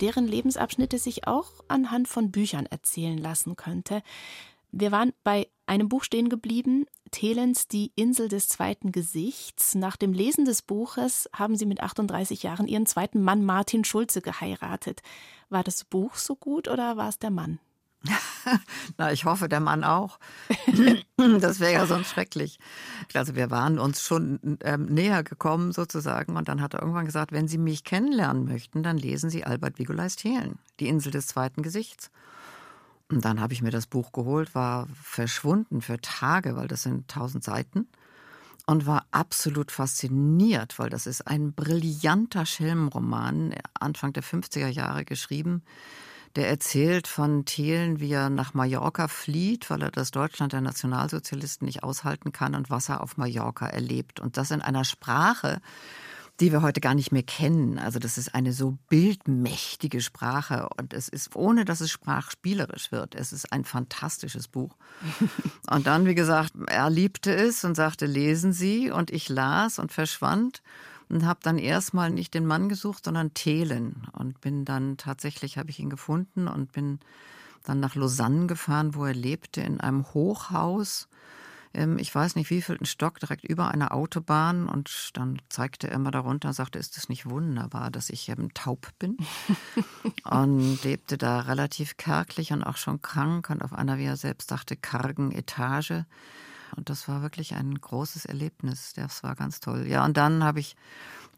[0.00, 4.02] deren Lebensabschnitte sich auch anhand von Büchern erzählen lassen könnte.
[4.72, 9.74] Wir waren bei einem Buch stehen geblieben, Thelens Die Insel des zweiten Gesichts.
[9.74, 14.22] Nach dem Lesen des Buches haben Sie mit 38 Jahren Ihren zweiten Mann Martin Schulze
[14.22, 15.02] geheiratet.
[15.48, 17.58] War das Buch so gut oder war es der Mann?
[18.98, 20.18] Na, ich hoffe, der Mann auch.
[21.40, 22.58] das wäre ja sonst schrecklich.
[23.14, 27.32] Also wir waren uns schon ähm, näher gekommen sozusagen und dann hat er irgendwann gesagt,
[27.32, 31.62] wenn Sie mich kennenlernen möchten, dann lesen Sie Albert Vigoleis Thelen, Die Insel des zweiten
[31.62, 32.10] Gesichts.
[33.10, 37.08] Und dann habe ich mir das Buch geholt, war verschwunden für Tage, weil das sind
[37.08, 37.88] tausend Seiten
[38.66, 45.62] und war absolut fasziniert, weil das ist ein brillanter Schelmenroman, Anfang der 50er Jahre geschrieben,
[46.36, 51.66] der erzählt von Thelen, wie er nach Mallorca flieht, weil er das Deutschland der Nationalsozialisten
[51.66, 54.20] nicht aushalten kann und was er auf Mallorca erlebt.
[54.20, 55.60] Und das in einer Sprache,
[56.40, 57.78] die wir heute gar nicht mehr kennen.
[57.78, 63.14] Also das ist eine so bildmächtige Sprache und es ist, ohne dass es sprachspielerisch wird,
[63.14, 64.76] es ist ein fantastisches Buch.
[65.70, 69.92] und dann, wie gesagt, er liebte es und sagte, lesen Sie und ich las und
[69.92, 70.62] verschwand
[71.10, 75.70] und habe dann erstmal nicht den Mann gesucht, sondern Thelen und bin dann tatsächlich habe
[75.70, 77.00] ich ihn gefunden und bin
[77.64, 81.08] dann nach Lausanne gefahren, wo er lebte in einem Hochhaus.
[81.74, 85.88] Ähm, ich weiß nicht, wie viel ein Stock direkt über einer Autobahn und dann zeigte
[85.88, 89.18] er immer darunter und sagte, ist es nicht wunderbar, dass ich eben taub bin?
[90.24, 94.48] und lebte da relativ kärglich und auch schon krank und auf einer, wie er selbst
[94.48, 96.04] sagte, kargen Etage.
[96.80, 98.94] Und das war wirklich ein großes Erlebnis.
[98.94, 99.86] Das war ganz toll.
[99.86, 100.76] Ja, und dann habe ich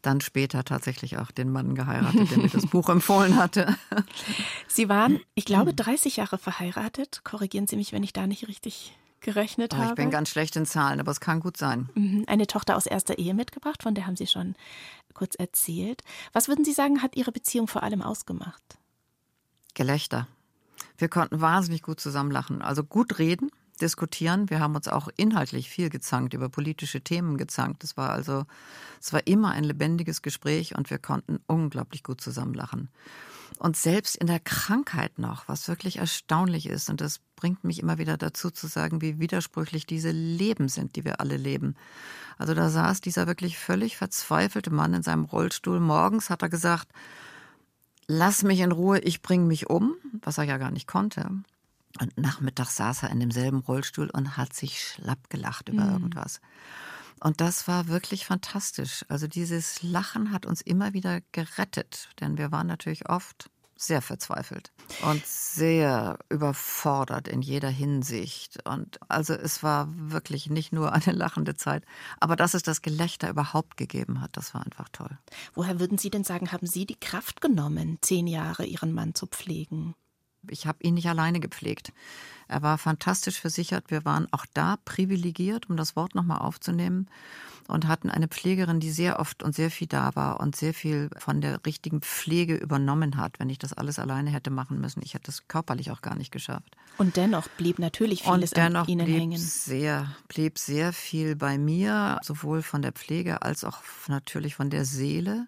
[0.01, 3.75] dann später tatsächlich auch den Mann geheiratet, der mir das Buch empfohlen hatte.
[4.69, 7.25] Sie waren, ich glaube, 30 Jahre verheiratet.
[7.25, 9.89] Korrigieren Sie mich, wenn ich da nicht richtig gerechnet oh, habe.
[9.89, 11.89] Ich bin ganz schlecht in Zahlen, aber es kann gut sein.
[11.93, 12.23] Mhm.
[12.27, 14.55] Eine Tochter aus erster Ehe mitgebracht, von der haben Sie schon
[15.13, 16.03] kurz erzählt.
[16.31, 18.63] Was würden Sie sagen, hat Ihre Beziehung vor allem ausgemacht?
[19.73, 20.25] Gelächter.
[20.97, 22.61] Wir konnten wahnsinnig gut zusammen lachen.
[22.61, 24.49] Also gut reden, diskutieren.
[24.49, 27.83] Wir haben uns auch inhaltlich viel gezankt, über politische Themen gezankt.
[27.83, 28.45] Es war also,
[29.01, 32.89] es war immer ein lebendiges Gespräch und wir konnten unglaublich gut zusammen lachen.
[33.59, 37.97] Und selbst in der Krankheit noch, was wirklich erstaunlich ist, und das bringt mich immer
[37.97, 41.75] wieder dazu zu sagen, wie widersprüchlich diese Leben sind, die wir alle leben.
[42.37, 45.79] Also da saß dieser wirklich völlig verzweifelte Mann in seinem Rollstuhl.
[45.79, 46.87] Morgens hat er gesagt,
[48.07, 51.29] lass mich in Ruhe, ich bringe mich um, was er ja gar nicht konnte.
[51.99, 55.93] Und nachmittags saß er in demselben Rollstuhl und hat sich schlapp gelacht über mhm.
[55.93, 56.41] irgendwas.
[57.19, 59.05] Und das war wirklich fantastisch.
[59.07, 64.71] Also dieses Lachen hat uns immer wieder gerettet, denn wir waren natürlich oft sehr verzweifelt
[65.03, 68.65] und sehr überfordert in jeder Hinsicht.
[68.67, 71.85] Und also es war wirklich nicht nur eine lachende Zeit,
[72.19, 75.17] aber dass es das Gelächter überhaupt gegeben hat, das war einfach toll.
[75.53, 79.27] Woher würden Sie denn sagen, haben Sie die Kraft genommen, zehn Jahre Ihren Mann zu
[79.27, 79.95] pflegen?
[80.49, 81.93] Ich habe ihn nicht alleine gepflegt.
[82.47, 83.85] Er war fantastisch versichert.
[83.89, 87.07] Wir waren auch da privilegiert, um das Wort nochmal aufzunehmen,
[87.67, 91.09] und hatten eine Pflegerin, die sehr oft und sehr viel da war und sehr viel
[91.17, 93.39] von der richtigen Pflege übernommen hat.
[93.39, 96.31] Wenn ich das alles alleine hätte machen müssen, ich hätte es körperlich auch gar nicht
[96.31, 96.75] geschafft.
[96.97, 99.39] Und dennoch blieb natürlich vieles und dennoch an Ihnen blieb hängen.
[99.39, 104.85] Sehr, blieb sehr viel bei mir, sowohl von der Pflege als auch natürlich von der
[104.85, 105.47] Seele.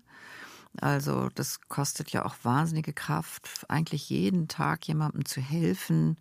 [0.82, 6.18] Also das kostet ja auch wahnsinnige Kraft, eigentlich jeden Tag jemandem zu helfen,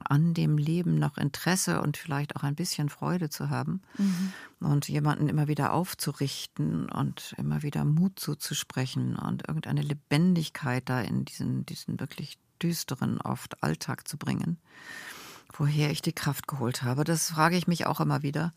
[0.00, 4.32] an dem Leben noch Interesse und vielleicht auch ein bisschen Freude zu haben mhm.
[4.60, 11.24] und jemanden immer wieder aufzurichten und immer wieder Mut zuzusprechen und irgendeine Lebendigkeit da in
[11.24, 14.58] diesen, diesen wirklich düsteren, oft Alltag zu bringen.
[15.52, 18.52] Woher ich die Kraft geholt habe, das frage ich mich auch immer wieder.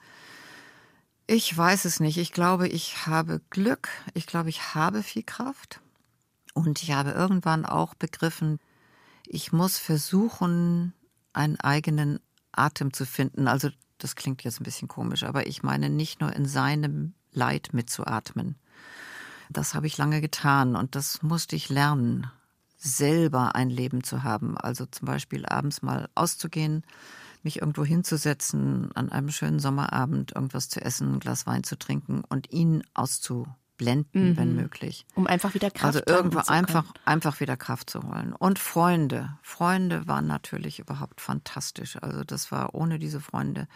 [1.33, 2.17] Ich weiß es nicht.
[2.17, 3.87] Ich glaube, ich habe Glück.
[4.13, 5.79] Ich glaube, ich habe viel Kraft.
[6.53, 8.59] Und ich habe irgendwann auch begriffen,
[9.25, 10.91] ich muss versuchen,
[11.31, 12.19] einen eigenen
[12.51, 13.47] Atem zu finden.
[13.47, 17.69] Also das klingt jetzt ein bisschen komisch, aber ich meine nicht nur in seinem Leid
[17.71, 18.57] mitzuatmen.
[19.49, 22.29] Das habe ich lange getan und das musste ich lernen,
[22.75, 24.57] selber ein Leben zu haben.
[24.57, 26.83] Also zum Beispiel abends mal auszugehen,
[27.43, 32.23] mich irgendwo hinzusetzen, an einem schönen Sommerabend irgendwas zu essen, ein Glas Wein zu trinken
[32.27, 34.37] und ihn auszublenden, mhm.
[34.37, 35.05] wenn möglich.
[35.15, 38.33] Um einfach wieder Kraft Also irgendwo einfach, einfach wieder Kraft zu holen.
[38.33, 39.37] Und Freunde.
[39.41, 41.97] Freunde waren natürlich überhaupt fantastisch.
[42.01, 43.67] Also das war ohne diese Freunde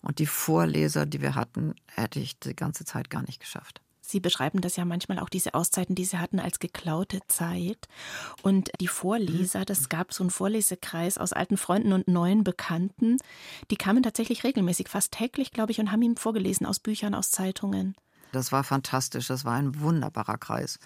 [0.00, 3.80] und die Vorleser, die wir hatten, hätte ich die ganze Zeit gar nicht geschafft.
[4.12, 7.88] Sie beschreiben das ja manchmal auch diese Auszeiten, die Sie hatten, als geklaute Zeit.
[8.42, 13.16] Und die Vorleser, das gab so einen Vorlesekreis aus alten Freunden und neuen Bekannten.
[13.70, 17.30] Die kamen tatsächlich regelmäßig, fast täglich, glaube ich, und haben ihm vorgelesen aus Büchern, aus
[17.30, 17.94] Zeitungen.
[18.32, 19.28] Das war fantastisch.
[19.28, 20.78] Das war ein wunderbarer Kreis.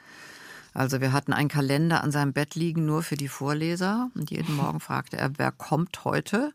[0.77, 4.55] Also wir hatten einen Kalender an seinem Bett liegen nur für die Vorleser und jeden
[4.55, 6.53] Morgen fragte er, wer kommt heute?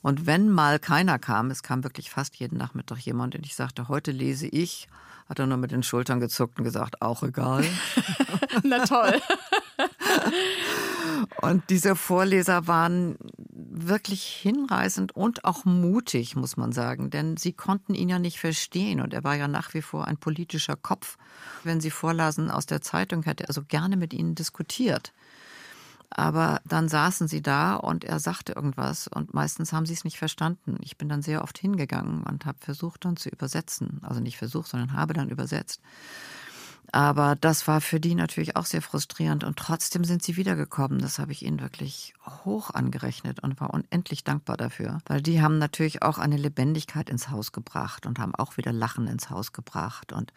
[0.00, 3.88] Und wenn mal keiner kam, es kam wirklich fast jeden Nachmittag jemand und ich sagte,
[3.88, 4.86] heute lese ich
[5.28, 7.64] hat er nur mit den Schultern gezuckt und gesagt, auch egal.
[8.62, 9.20] Na toll.
[11.40, 13.16] und diese Vorleser waren
[13.76, 19.00] wirklich hinreißend und auch mutig, muss man sagen, denn sie konnten ihn ja nicht verstehen
[19.00, 21.18] und er war ja nach wie vor ein politischer Kopf.
[21.64, 25.12] Wenn sie vorlasen aus der Zeitung, hätte er so gerne mit ihnen diskutiert.
[26.10, 30.18] Aber dann saßen sie da und er sagte irgendwas und meistens haben sie es nicht
[30.18, 30.76] verstanden.
[30.80, 34.00] Ich bin dann sehr oft hingegangen und habe versucht dann zu übersetzen.
[34.02, 35.80] Also nicht versucht, sondern habe dann übersetzt.
[36.92, 41.00] Aber das war für die natürlich auch sehr frustrierend und trotzdem sind sie wiedergekommen.
[41.00, 45.58] Das habe ich ihnen wirklich hoch angerechnet und war unendlich dankbar dafür, weil die haben
[45.58, 50.12] natürlich auch eine Lebendigkeit ins Haus gebracht und haben auch wieder Lachen ins Haus gebracht
[50.12, 50.32] und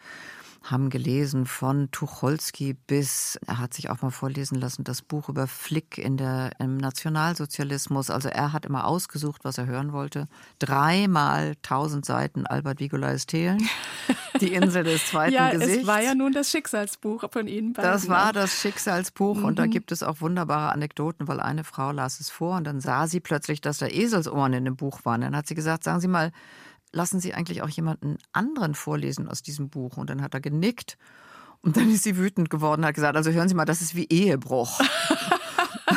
[0.62, 5.46] haben gelesen von Tucholsky bis, er hat sich auch mal vorlesen lassen, das Buch über
[5.46, 8.10] Flick in der, im Nationalsozialismus.
[8.10, 10.28] Also er hat immer ausgesucht, was er hören wollte.
[10.58, 13.66] Dreimal tausend Seiten Albert Vigolaes Thelen,
[14.40, 15.82] die Insel des zweiten ja, Gesichts.
[15.82, 17.90] es war ja nun das Schicksalsbuch von Ihnen beiden.
[17.90, 19.44] Das war das Schicksalsbuch mhm.
[19.44, 19.70] und da mhm.
[19.70, 23.20] gibt es auch wunderbare Anekdoten, weil eine Frau las es vor und dann sah sie
[23.20, 25.20] plötzlich, dass da Eselsohren in dem Buch waren.
[25.20, 26.32] Dann hat sie gesagt, sagen Sie mal,
[26.92, 29.96] lassen Sie eigentlich auch jemanden anderen vorlesen aus diesem Buch?
[29.96, 30.96] Und dann hat er genickt.
[31.60, 34.06] Und dann ist sie wütend geworden, hat gesagt, also hören Sie mal, das ist wie
[34.08, 34.80] Ehebruch.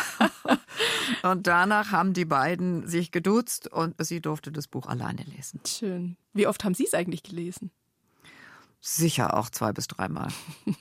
[1.22, 5.62] und danach haben die beiden sich geduzt und sie durfte das Buch alleine lesen.
[5.68, 6.18] Schön.
[6.34, 7.70] Wie oft haben Sie es eigentlich gelesen?
[8.82, 10.30] Sicher auch zwei bis dreimal.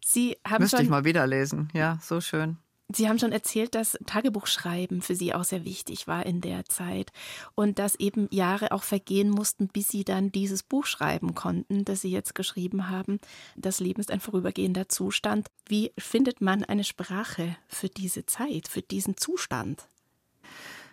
[0.00, 1.68] Sie haben Müsste schon ich mal wieder lesen.
[1.74, 2.56] Ja, so schön.
[2.92, 7.10] Sie haben schon erzählt, dass Tagebuchschreiben für Sie auch sehr wichtig war in der Zeit
[7.54, 12.02] und dass eben Jahre auch vergehen mussten, bis Sie dann dieses Buch schreiben konnten, das
[12.02, 13.18] Sie jetzt geschrieben haben.
[13.56, 15.48] Das Leben ist ein vorübergehender Zustand.
[15.66, 19.88] Wie findet man eine Sprache für diese Zeit, für diesen Zustand?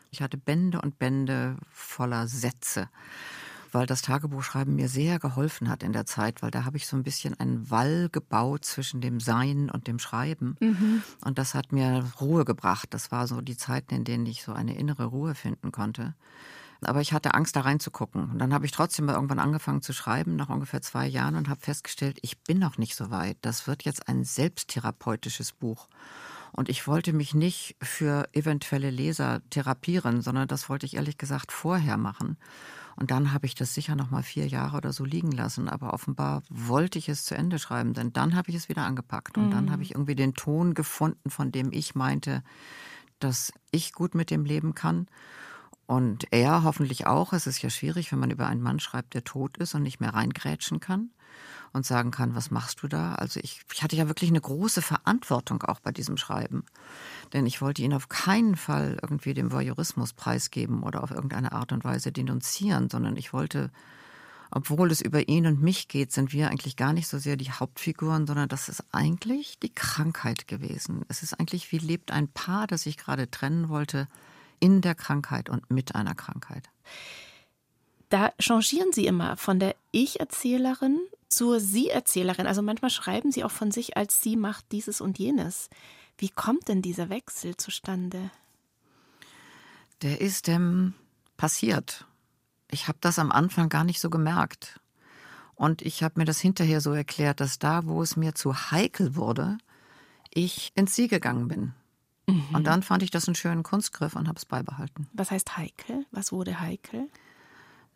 [0.10, 2.90] Ich hatte Bände und Bände voller Sätze
[3.72, 6.98] weil das Tagebuchschreiben mir sehr geholfen hat in der Zeit, weil da habe ich so
[6.98, 10.58] ein bisschen einen Wall gebaut zwischen dem Sein und dem Schreiben.
[10.60, 11.02] Mhm.
[11.24, 12.88] Und das hat mir Ruhe gebracht.
[12.92, 16.16] Das war so die Zeiten, in denen ich so eine innere Ruhe finden konnte.
[16.84, 18.32] Aber ich hatte Angst, da reinzugucken.
[18.32, 21.48] Und dann habe ich trotzdem mal irgendwann angefangen zu schreiben, nach ungefähr zwei Jahren, und
[21.48, 23.38] habe festgestellt, ich bin noch nicht so weit.
[23.42, 25.88] Das wird jetzt ein selbsttherapeutisches Buch.
[26.52, 31.52] Und ich wollte mich nicht für eventuelle Leser therapieren, sondern das wollte ich ehrlich gesagt
[31.52, 32.38] vorher machen.
[33.02, 35.68] Und dann habe ich das sicher noch mal vier Jahre oder so liegen lassen.
[35.68, 39.40] Aber offenbar wollte ich es zu Ende schreiben, denn dann habe ich es wieder angepackt.
[39.40, 39.52] Und mhm.
[39.52, 42.44] dann habe ich irgendwie den Ton gefunden, von dem ich meinte,
[43.18, 45.08] dass ich gut mit dem leben kann.
[45.88, 47.34] Und er hoffentlich auch.
[47.34, 50.00] Es ist ja schwierig, wenn man über einen Mann schreibt, der tot ist und nicht
[50.00, 51.10] mehr reingrätschen kann
[51.74, 53.16] und sagen kann, was machst du da?
[53.16, 56.66] Also ich, ich hatte ja wirklich eine große Verantwortung auch bei diesem Schreiben.
[57.34, 61.72] Denn ich wollte ihn auf keinen Fall irgendwie dem Voyeurismus preisgeben oder auf irgendeine Art
[61.72, 63.72] und Weise denunzieren, sondern ich wollte,
[64.52, 67.52] obwohl es über ihn und mich geht, sind wir eigentlich gar nicht so sehr die
[67.52, 71.06] Hauptfiguren, sondern das ist eigentlich die Krankheit gewesen.
[71.08, 74.08] Es ist eigentlich, wie lebt ein Paar, das sich gerade trennen wollte,
[74.60, 76.70] in der Krankheit und mit einer Krankheit.
[78.12, 82.46] Da changieren Sie immer von der Ich-Erzählerin zur Sie-Erzählerin.
[82.46, 85.70] Also manchmal schreiben Sie auch von sich als Sie macht dieses und jenes.
[86.18, 88.30] Wie kommt denn dieser Wechsel zustande?
[90.02, 90.94] Der ist dem
[91.38, 92.06] passiert.
[92.70, 94.82] Ich habe das am Anfang gar nicht so gemerkt.
[95.56, 99.16] Und ich habe mir das hinterher so erklärt, dass da, wo es mir zu heikel
[99.16, 99.58] wurde,
[100.34, 101.74] ich ins Sie gegangen bin.
[102.28, 102.44] Mhm.
[102.54, 105.08] Und dann fand ich das einen schönen Kunstgriff und habe es beibehalten.
[105.14, 106.06] Was heißt heikel?
[106.12, 107.08] Was wurde heikel?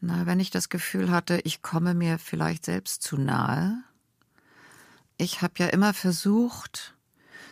[0.08, 3.84] Na, wenn ich das Gefühl hatte, ich komme mir vielleicht selbst zu nahe.
[5.18, 6.94] Ich habe ja immer versucht,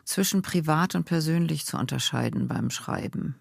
[0.06, 3.34] zwischen privat und persönlich zu unterscheiden beim Schreiben.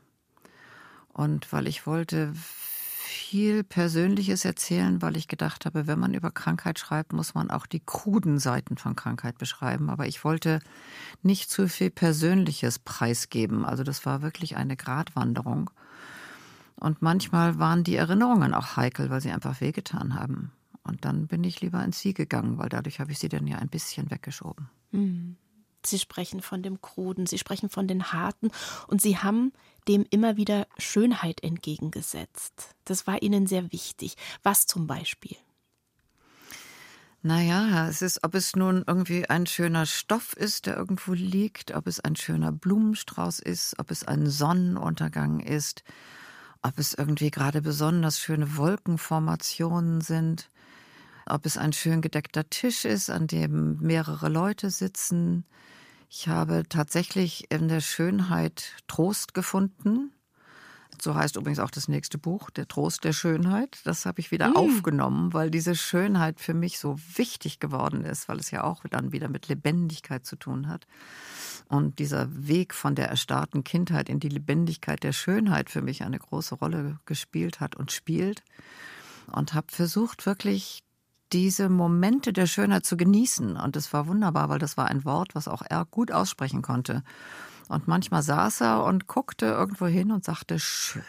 [1.08, 6.78] Und weil ich wollte viel Persönliches erzählen, weil ich gedacht habe, wenn man über Krankheit
[6.78, 9.90] schreibt, muss man auch die kruden Seiten von Krankheit beschreiben.
[9.90, 10.60] Aber ich wollte
[11.22, 13.66] nicht zu viel Persönliches preisgeben.
[13.66, 15.70] Also das war wirklich eine Gratwanderung.
[16.82, 20.50] Und manchmal waren die Erinnerungen auch heikel, weil sie einfach wehgetan haben.
[20.82, 23.58] Und dann bin ich lieber ins Sie gegangen, weil dadurch habe ich sie dann ja
[23.58, 24.68] ein bisschen weggeschoben.
[24.90, 25.36] Mhm.
[25.86, 28.50] Sie sprechen von dem Kruden, Sie sprechen von den Harten
[28.88, 29.52] und Sie haben
[29.86, 32.74] dem immer wieder Schönheit entgegengesetzt.
[32.84, 34.16] Das war Ihnen sehr wichtig.
[34.42, 35.36] Was zum Beispiel?
[37.22, 41.86] Naja, es ist, ob es nun irgendwie ein schöner Stoff ist, der irgendwo liegt, ob
[41.86, 45.84] es ein schöner Blumenstrauß ist, ob es ein Sonnenuntergang ist,
[46.62, 50.48] ob es irgendwie gerade besonders schöne Wolkenformationen sind,
[51.26, 55.44] ob es ein schön gedeckter Tisch ist, an dem mehrere Leute sitzen,
[56.14, 60.12] ich habe tatsächlich in der Schönheit Trost gefunden.
[61.00, 63.80] So heißt übrigens auch das nächste Buch, Der Trost der Schönheit.
[63.84, 64.56] Das habe ich wieder mm.
[64.56, 69.12] aufgenommen, weil diese Schönheit für mich so wichtig geworden ist, weil es ja auch dann
[69.12, 70.86] wieder mit Lebendigkeit zu tun hat.
[71.68, 76.18] Und dieser Weg von der erstarrten Kindheit in die Lebendigkeit der Schönheit für mich eine
[76.18, 78.42] große Rolle gespielt hat und spielt.
[79.26, 80.82] Und habe versucht, wirklich
[81.32, 83.56] diese Momente der Schönheit zu genießen.
[83.56, 87.02] Und es war wunderbar, weil das war ein Wort, was auch er gut aussprechen konnte.
[87.72, 91.02] Und manchmal saß er und guckte irgendwo hin und sagte, schön.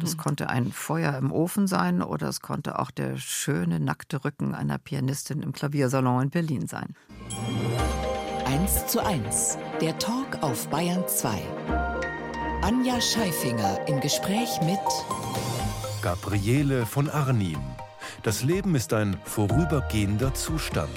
[0.00, 0.20] Das mhm.
[0.20, 4.78] konnte ein Feuer im Ofen sein oder es konnte auch der schöne, nackte Rücken einer
[4.78, 6.94] Pianistin im Klaviersalon in Berlin sein.
[8.46, 11.42] 1 zu 1, der Talk auf Bayern 2.
[12.62, 14.78] Anja Scheifinger im Gespräch mit
[16.00, 17.58] Gabriele von Arnim.
[18.22, 20.90] Das Leben ist ein vorübergehender Zustand.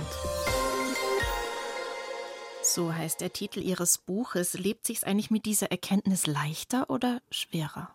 [2.66, 4.54] So heißt der Titel Ihres Buches.
[4.54, 7.90] Lebt sich's eigentlich mit dieser Erkenntnis leichter oder schwerer?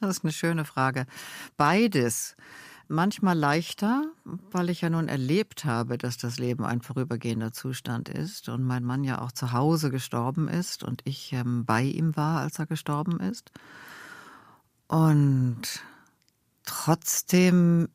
[0.00, 1.06] Das ist eine schöne Frage.
[1.56, 2.36] Beides.
[2.88, 8.48] Manchmal leichter, weil ich ja nun erlebt habe, dass das Leben ein vorübergehender Zustand ist
[8.48, 12.40] und mein Mann ja auch zu Hause gestorben ist und ich ähm, bei ihm war,
[12.40, 13.52] als er gestorben ist.
[14.88, 15.82] Und
[16.72, 17.88] Trotzdem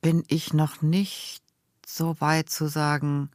[0.00, 1.42] bin ich noch nicht
[1.86, 3.30] so weit zu sagen,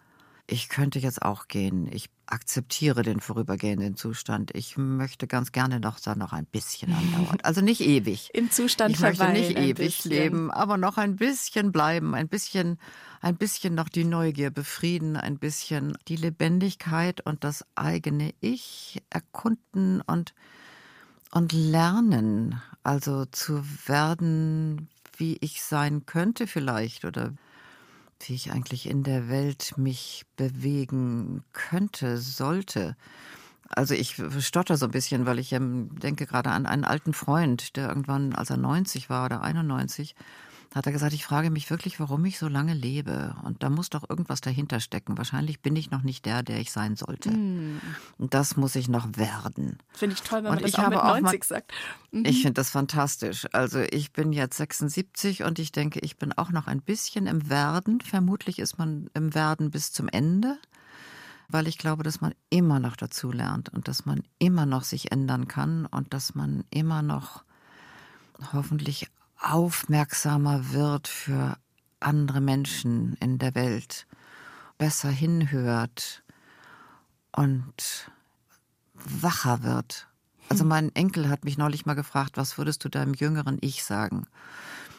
[0.50, 1.90] ich könnte jetzt auch gehen.
[1.92, 4.52] Ich akzeptiere den vorübergehenden Zustand.
[4.56, 7.38] Ich möchte ganz gerne noch da noch ein bisschen andauern.
[7.44, 8.30] Also nicht ewig.
[8.34, 12.80] Im Zustand ich möchte nicht ewig leben, aber noch ein bisschen bleiben, ein bisschen,
[13.22, 20.02] ein bisschen noch die Neugier befrieden, ein bisschen die Lebendigkeit und das eigene Ich erkunden
[20.02, 20.34] und
[21.32, 27.34] und lernen, also zu werden, wie ich sein könnte vielleicht oder
[28.22, 32.96] wie ich eigentlich in der Welt mich bewegen könnte, sollte.
[33.70, 37.90] Also ich stotter so ein bisschen, weil ich denke gerade an einen alten Freund, der
[37.90, 40.16] irgendwann, als er 90 war oder 91,
[40.76, 43.36] hat er gesagt, ich frage mich wirklich, warum ich so lange lebe.
[43.44, 45.18] Und da muss doch irgendwas dahinter stecken.
[45.18, 47.32] Wahrscheinlich bin ich noch nicht der, der ich sein sollte.
[47.32, 47.82] Mm.
[48.18, 49.78] Und das muss ich noch werden.
[49.94, 51.72] Finde ich toll, wenn man und das auch mit 90 mal, sagt.
[52.12, 52.26] Mhm.
[52.26, 53.48] Ich finde das fantastisch.
[53.54, 57.50] Also ich bin jetzt 76 und ich denke, ich bin auch noch ein bisschen im
[57.50, 58.02] Werden.
[58.02, 60.58] Vermutlich ist man im Werden bis zum Ende
[61.50, 65.12] weil ich glaube, dass man immer noch dazu lernt und dass man immer noch sich
[65.14, 67.44] ändern kann und dass man immer noch
[68.52, 69.08] hoffentlich
[69.40, 71.58] aufmerksamer wird für
[72.00, 74.08] andere Menschen in der Welt,
[74.78, 76.24] besser hinhört
[77.32, 78.12] und
[78.94, 80.08] wacher wird.
[80.50, 80.70] Also hm.
[80.70, 84.28] mein Enkel hat mich neulich mal gefragt, was würdest du deinem jüngeren Ich sagen?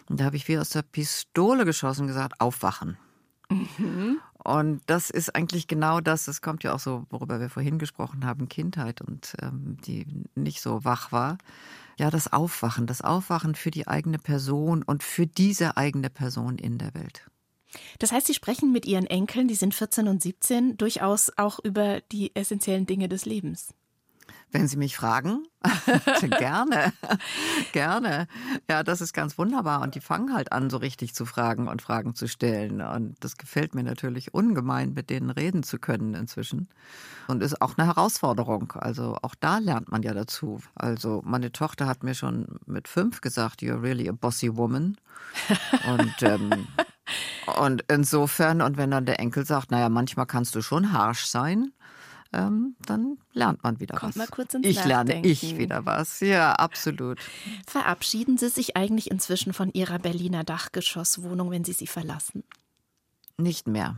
[0.08, 2.96] Und da habe ich wie aus der Pistole geschossen und gesagt, aufwachen.
[3.50, 4.20] Mhm.
[4.42, 8.24] Und das ist eigentlich genau das, das kommt ja auch so, worüber wir vorhin gesprochen
[8.24, 11.38] haben, Kindheit und ähm, die nicht so wach war
[11.98, 16.78] ja, das Aufwachen, das Aufwachen für die eigene Person und für diese eigene Person in
[16.78, 17.26] der Welt.
[17.98, 22.00] Das heißt, Sie sprechen mit Ihren Enkeln, die sind 14 und 17, durchaus auch über
[22.12, 23.74] die essentiellen Dinge des Lebens.
[24.50, 25.46] Wenn Sie mich fragen,
[26.38, 26.92] gerne,
[27.72, 28.28] gerne.
[28.70, 29.82] Ja, das ist ganz wunderbar.
[29.82, 32.80] Und die fangen halt an, so richtig zu fragen und Fragen zu stellen.
[32.80, 36.68] Und das gefällt mir natürlich ungemein, mit denen reden zu können inzwischen.
[37.26, 38.72] Und ist auch eine Herausforderung.
[38.72, 40.60] Also auch da lernt man ja dazu.
[40.74, 44.96] Also meine Tochter hat mir schon mit fünf gesagt, you're really a bossy woman.
[45.88, 46.68] Und ähm,
[47.58, 51.72] und insofern, und wenn dann der Enkel sagt, naja, manchmal kannst du schon harsch sein,
[52.32, 54.16] ähm, dann lernt man wieder Kommt was.
[54.16, 56.20] mal kurz ins ich lerne ich wieder was.
[56.20, 57.18] Ja, absolut.
[57.66, 62.44] Verabschieden Sie sich eigentlich inzwischen von Ihrer Berliner Dachgeschosswohnung, wenn Sie sie verlassen?
[63.38, 63.96] Nicht mehr.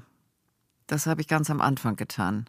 [0.86, 2.46] Das habe ich ganz am Anfang getan.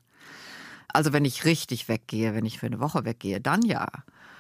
[0.94, 3.88] Also wenn ich richtig weggehe, wenn ich für eine Woche weggehe, dann ja.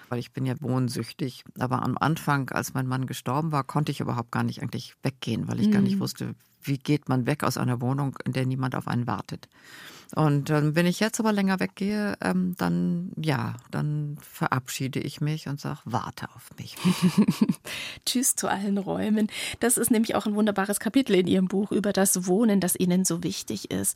[0.10, 1.44] Weil ich bin ja wohnsüchtig.
[1.58, 5.48] Aber am Anfang, als mein Mann gestorben war, konnte ich überhaupt gar nicht eigentlich weggehen,
[5.48, 8.76] weil ich gar nicht wusste, wie geht man weg aus einer Wohnung, in der niemand
[8.76, 9.48] auf einen wartet.
[10.16, 15.47] Und ähm, wenn ich jetzt aber länger weggehe, ähm, dann ja, dann verabschiede ich mich
[15.47, 16.76] und sage, warte auf mich.
[18.05, 19.28] Tschüss zu allen Räumen.
[19.59, 23.05] Das ist nämlich auch ein wunderbares Kapitel in Ihrem Buch über das Wohnen, das Ihnen
[23.05, 23.95] so wichtig ist.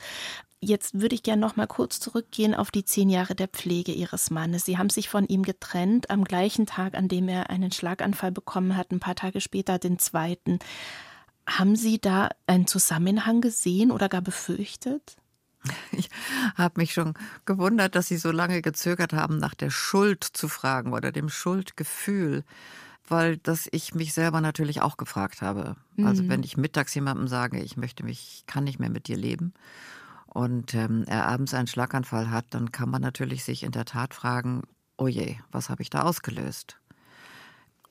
[0.61, 4.31] Jetzt würde ich gerne noch mal kurz zurückgehen auf die zehn Jahre der Pflege Ihres
[4.31, 4.65] Mannes.
[4.65, 8.77] Sie haben sich von ihm getrennt am gleichen Tag, an dem er einen Schlaganfall bekommen
[8.77, 10.59] hat, ein paar Tage später den zweiten.
[11.47, 15.17] Haben Sie da einen Zusammenhang gesehen oder gar befürchtet?
[15.91, 16.09] Ich
[16.55, 17.13] habe mich schon
[17.45, 22.43] gewundert, dass Sie so lange gezögert haben, nach der Schuld zu fragen oder dem Schuldgefühl,
[23.07, 25.75] weil das ich mich selber natürlich auch gefragt habe.
[26.01, 29.17] Also wenn ich mittags jemandem sage, ich möchte mich, ich kann nicht mehr mit dir
[29.17, 29.53] leben
[30.25, 34.13] und ähm, er abends einen Schlaganfall hat, dann kann man natürlich sich in der Tat
[34.13, 34.63] fragen,
[34.97, 36.77] oh je, was habe ich da ausgelöst?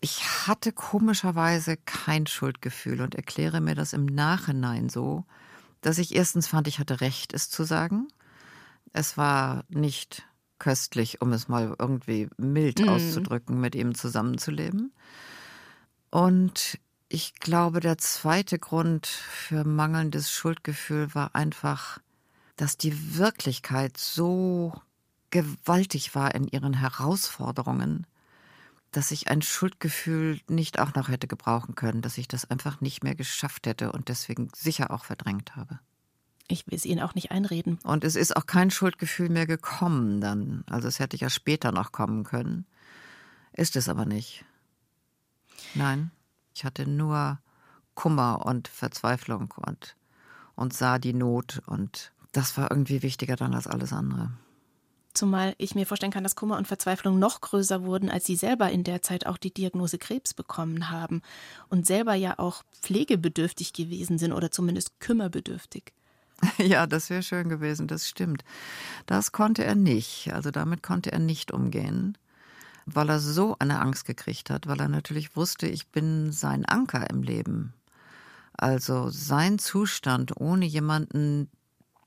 [0.03, 5.25] Ich hatte komischerweise kein Schuldgefühl und erkläre mir das im Nachhinein so,
[5.85, 8.09] dass ich erstens fand, ich hatte recht, es zu sagen.
[8.95, 10.27] Es war nicht
[10.59, 14.95] köstlich, um es mal irgendwie mild auszudrücken, mit ihm zusammenzuleben.
[16.11, 16.79] Und
[17.09, 21.99] ich glaube, der zweite Grund für mangelndes Schuldgefühl war einfach,
[22.57, 24.73] dass die Wirklichkeit so
[25.29, 28.07] gewaltig war in ihren Herausforderungen,
[28.97, 33.03] dass ich ein Schuldgefühl nicht auch noch hätte gebrauchen können, dass ich das einfach nicht
[33.03, 35.81] mehr geschafft hätte und deswegen sicher auch verdrängt habe.
[36.47, 37.79] Ich will es Ihnen auch nicht einreden.
[37.85, 40.65] Und es ist auch kein Schuldgefühl mehr gekommen dann.
[40.69, 42.67] Also es hätte ja später noch kommen können.
[43.53, 44.45] Ist es aber nicht.
[45.75, 46.11] Nein,
[46.55, 47.41] ich hatte nur
[47.95, 49.97] Kummer und Verzweiflung und,
[50.55, 54.33] und sah die Not und das war irgendwie wichtiger dann als alles andere.
[55.15, 58.71] Zumal ich mir vorstellen kann, dass Kummer und Verzweiflung noch größer wurden, als Sie selber
[58.71, 61.23] in der Zeit auch die Diagnose Krebs bekommen haben
[61.69, 65.93] und selber ja auch pflegebedürftig gewesen sind oder zumindest kümmerbedürftig.
[66.59, 68.45] Ja, das wäre schön gewesen, das stimmt.
[69.07, 70.33] Das konnte er nicht.
[70.33, 72.19] Also damit konnte er nicht umgehen,
[72.87, 77.09] weil er so eine Angst gekriegt hat, weil er natürlich wusste, ich bin sein Anker
[77.09, 77.73] im Leben.
[78.53, 81.49] Also sein Zustand ohne jemanden,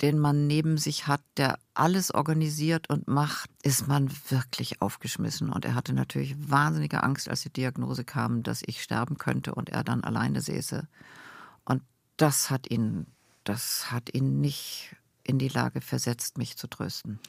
[0.01, 5.49] den man neben sich hat, der alles organisiert und macht, ist man wirklich aufgeschmissen.
[5.49, 9.69] Und er hatte natürlich wahnsinnige Angst, als die Diagnose kam, dass ich sterben könnte und
[9.69, 10.87] er dann alleine säße.
[11.65, 11.81] Und
[12.17, 13.07] das hat ihn,
[13.43, 17.19] das hat ihn nicht in die Lage versetzt, mich zu trösten.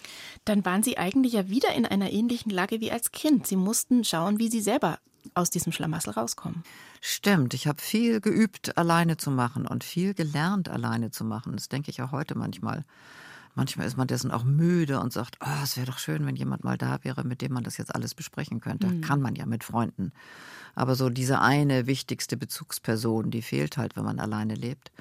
[0.45, 3.47] Dann waren Sie eigentlich ja wieder in einer ähnlichen Lage wie als Kind.
[3.47, 4.99] Sie mussten schauen, wie Sie selber
[5.35, 6.63] aus diesem Schlamassel rauskommen.
[7.01, 11.53] Stimmt, ich habe viel geübt, alleine zu machen und viel gelernt, alleine zu machen.
[11.55, 12.85] Das denke ich auch heute manchmal.
[13.55, 16.63] Manchmal ist man dessen auch müde und sagt, oh, es wäre doch schön, wenn jemand
[16.63, 19.01] mal da wäre, mit dem man das jetzt alles besprechen könnte.
[19.01, 20.13] Kann man ja mit Freunden.
[20.77, 24.93] Aber so diese eine wichtigste Bezugsperson, die fehlt halt, wenn man alleine lebt.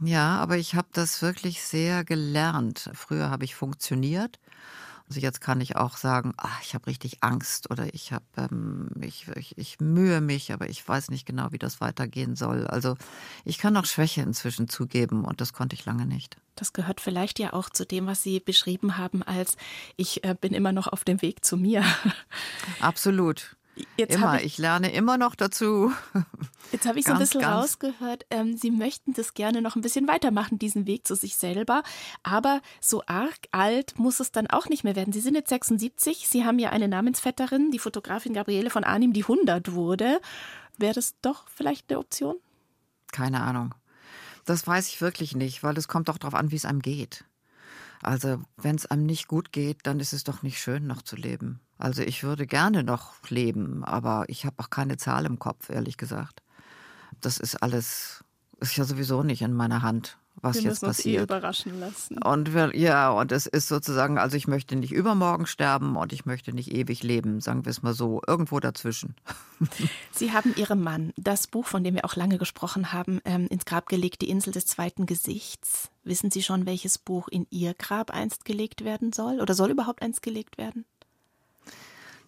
[0.00, 2.90] Ja, aber ich habe das wirklich sehr gelernt.
[2.94, 4.38] Früher habe ich funktioniert.
[5.12, 8.88] Also jetzt kann ich auch sagen, ach, ich habe richtig Angst oder ich habe, ähm,
[9.02, 12.66] ich, ich, ich mühe mich, aber ich weiß nicht genau, wie das weitergehen soll.
[12.66, 12.96] Also
[13.44, 16.38] ich kann auch Schwäche inzwischen zugeben und das konnte ich lange nicht.
[16.54, 19.58] Das gehört vielleicht ja auch zu dem, was Sie beschrieben haben, als
[19.98, 21.84] ich äh, bin immer noch auf dem Weg zu mir.
[22.80, 23.54] Absolut.
[23.96, 25.92] Jetzt immer, habe ich, ich, lerne immer noch dazu.
[26.72, 29.76] jetzt hab ich so ein ganz, bisschen ganz- rausgehört, ähm, Sie möchten das gerne noch
[29.76, 31.82] ein bisschen weitermachen, diesen Weg zu sich selber.
[32.22, 35.12] Aber so arg alt muss es dann auch nicht mehr werden.
[35.12, 39.22] Sie sind jetzt 76, Sie haben ja eine Namensvetterin, die Fotografin Gabriele von Arnim, die
[39.22, 40.20] 100 wurde.
[40.76, 42.36] Wäre das doch vielleicht eine Option?
[43.10, 43.74] Keine Ahnung.
[44.44, 47.24] Das weiß ich wirklich nicht, weil es kommt doch darauf an, wie es einem geht.
[48.02, 51.16] Also, wenn es einem nicht gut geht, dann ist es doch nicht schön, noch zu
[51.16, 51.60] leben.
[51.78, 55.96] Also, ich würde gerne noch leben, aber ich habe auch keine Zahl im Kopf, ehrlich
[55.96, 56.42] gesagt.
[57.20, 58.24] Das ist alles,
[58.60, 60.18] ist ja sowieso nicht in meiner Hand.
[60.40, 61.20] Was wir jetzt müssen passiert.
[61.22, 62.18] Uns eh überraschen lassen.
[62.22, 66.24] Und wir, ja, und es ist sozusagen, also ich möchte nicht übermorgen sterben und ich
[66.26, 69.14] möchte nicht ewig leben, sagen wir es mal so, irgendwo dazwischen.
[70.10, 73.64] Sie haben Ihrem Mann das Buch, von dem wir auch lange gesprochen haben, ähm, ins
[73.64, 75.90] Grab gelegt, Die Insel des zweiten Gesichts.
[76.04, 79.40] Wissen Sie schon, welches Buch in Ihr Grab einst gelegt werden soll?
[79.40, 80.84] Oder soll überhaupt eins gelegt werden?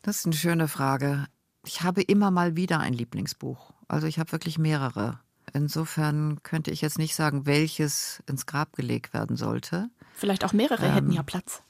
[0.02, 1.26] Das ist eine schöne Frage.
[1.64, 3.72] Ich habe immer mal wieder ein Lieblingsbuch.
[3.88, 5.18] Also ich habe wirklich mehrere.
[5.54, 9.88] Insofern könnte ich jetzt nicht sagen, welches ins Grab gelegt werden sollte.
[10.12, 11.62] Vielleicht auch mehrere ähm, hätten ja Platz.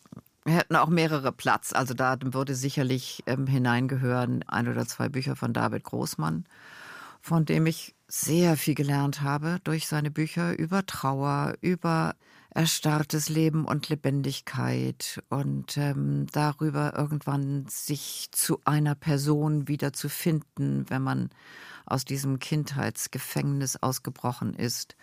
[0.47, 1.75] Hätten auch mehrere Platz.
[1.75, 6.47] Also da würde sicherlich ähm, hineingehören ein oder zwei Bücher von David Großmann,
[7.21, 12.15] von dem ich sehr viel gelernt habe durch seine Bücher über Trauer, über
[12.55, 20.87] erstarrtes Leben und Lebendigkeit und ähm, darüber irgendwann sich zu einer Person wieder zu finden,
[20.89, 21.31] wenn man
[21.87, 24.97] aus diesem Kindheitsgefängnis ausgebrochen ist.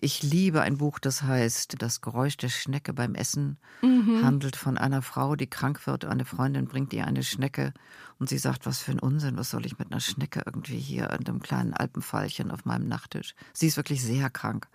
[0.00, 4.22] Ich liebe ein Buch, das heißt Das Geräusch der Schnecke beim Essen, mhm.
[4.22, 6.04] handelt von einer Frau, die krank wird.
[6.04, 7.72] Eine Freundin bringt ihr eine Schnecke
[8.18, 11.10] und sie sagt, was für ein Unsinn, was soll ich mit einer Schnecke irgendwie hier
[11.10, 13.34] in einem kleinen Alpenfallchen auf meinem Nachttisch.
[13.52, 14.68] Sie ist wirklich sehr krank.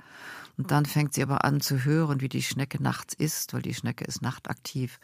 [0.58, 3.74] Und dann fängt sie aber an zu hören, wie die Schnecke nachts ist, weil die
[3.74, 5.00] Schnecke ist nachtaktiv.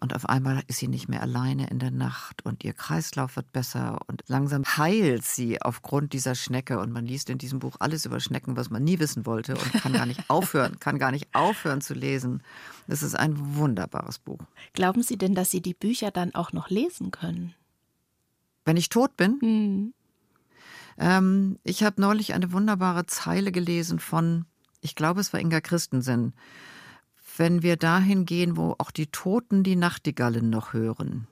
[0.00, 3.52] Und auf einmal ist sie nicht mehr alleine in der Nacht und ihr Kreislauf wird
[3.52, 6.80] besser und langsam heilt sie aufgrund dieser Schnecke.
[6.80, 9.72] Und man liest in diesem Buch alles über Schnecken, was man nie wissen wollte und
[9.72, 12.42] kann gar nicht aufhören, kann gar nicht aufhören zu lesen.
[12.86, 14.40] Das ist ein wunderbares Buch.
[14.72, 17.54] Glauben Sie denn, dass Sie die Bücher dann auch noch lesen können?
[18.64, 19.38] Wenn ich tot bin?
[19.40, 19.94] Mhm.
[20.98, 24.44] Ähm, ich habe neulich eine wunderbare Zeile gelesen von
[24.82, 26.34] ich glaube, es war Inga Christensen,
[27.36, 31.28] wenn wir dahin gehen, wo auch die Toten die Nachtigallen noch hören.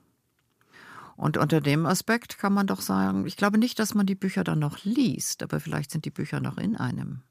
[1.17, 4.43] Und unter dem Aspekt kann man doch sagen, ich glaube nicht, dass man die Bücher
[4.43, 7.21] dann noch liest, aber vielleicht sind die Bücher noch in einem.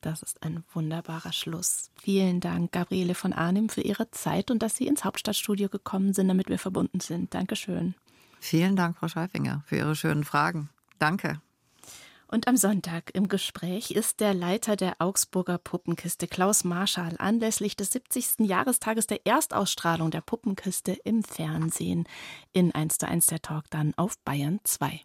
[0.00, 1.90] Das ist ein wunderbarer Schluss.
[2.00, 6.28] Vielen Dank, Gabriele von Arnim, für Ihre Zeit und dass Sie ins Hauptstadtstudio gekommen sind,
[6.28, 7.34] damit wir verbunden sind.
[7.34, 7.94] Dankeschön.
[8.40, 10.70] Vielen Dank, Frau Scheifinger, für Ihre schönen Fragen.
[10.98, 11.40] Danke.
[12.30, 17.90] Und am Sonntag im Gespräch ist der Leiter der Augsburger Puppenkiste, Klaus Marschall, anlässlich des
[17.90, 18.40] 70.
[18.40, 22.04] Jahrestages der Erstausstrahlung der Puppenkiste im Fernsehen
[22.52, 25.00] in 1 zu 1 der Talk dann auf Bayern 2.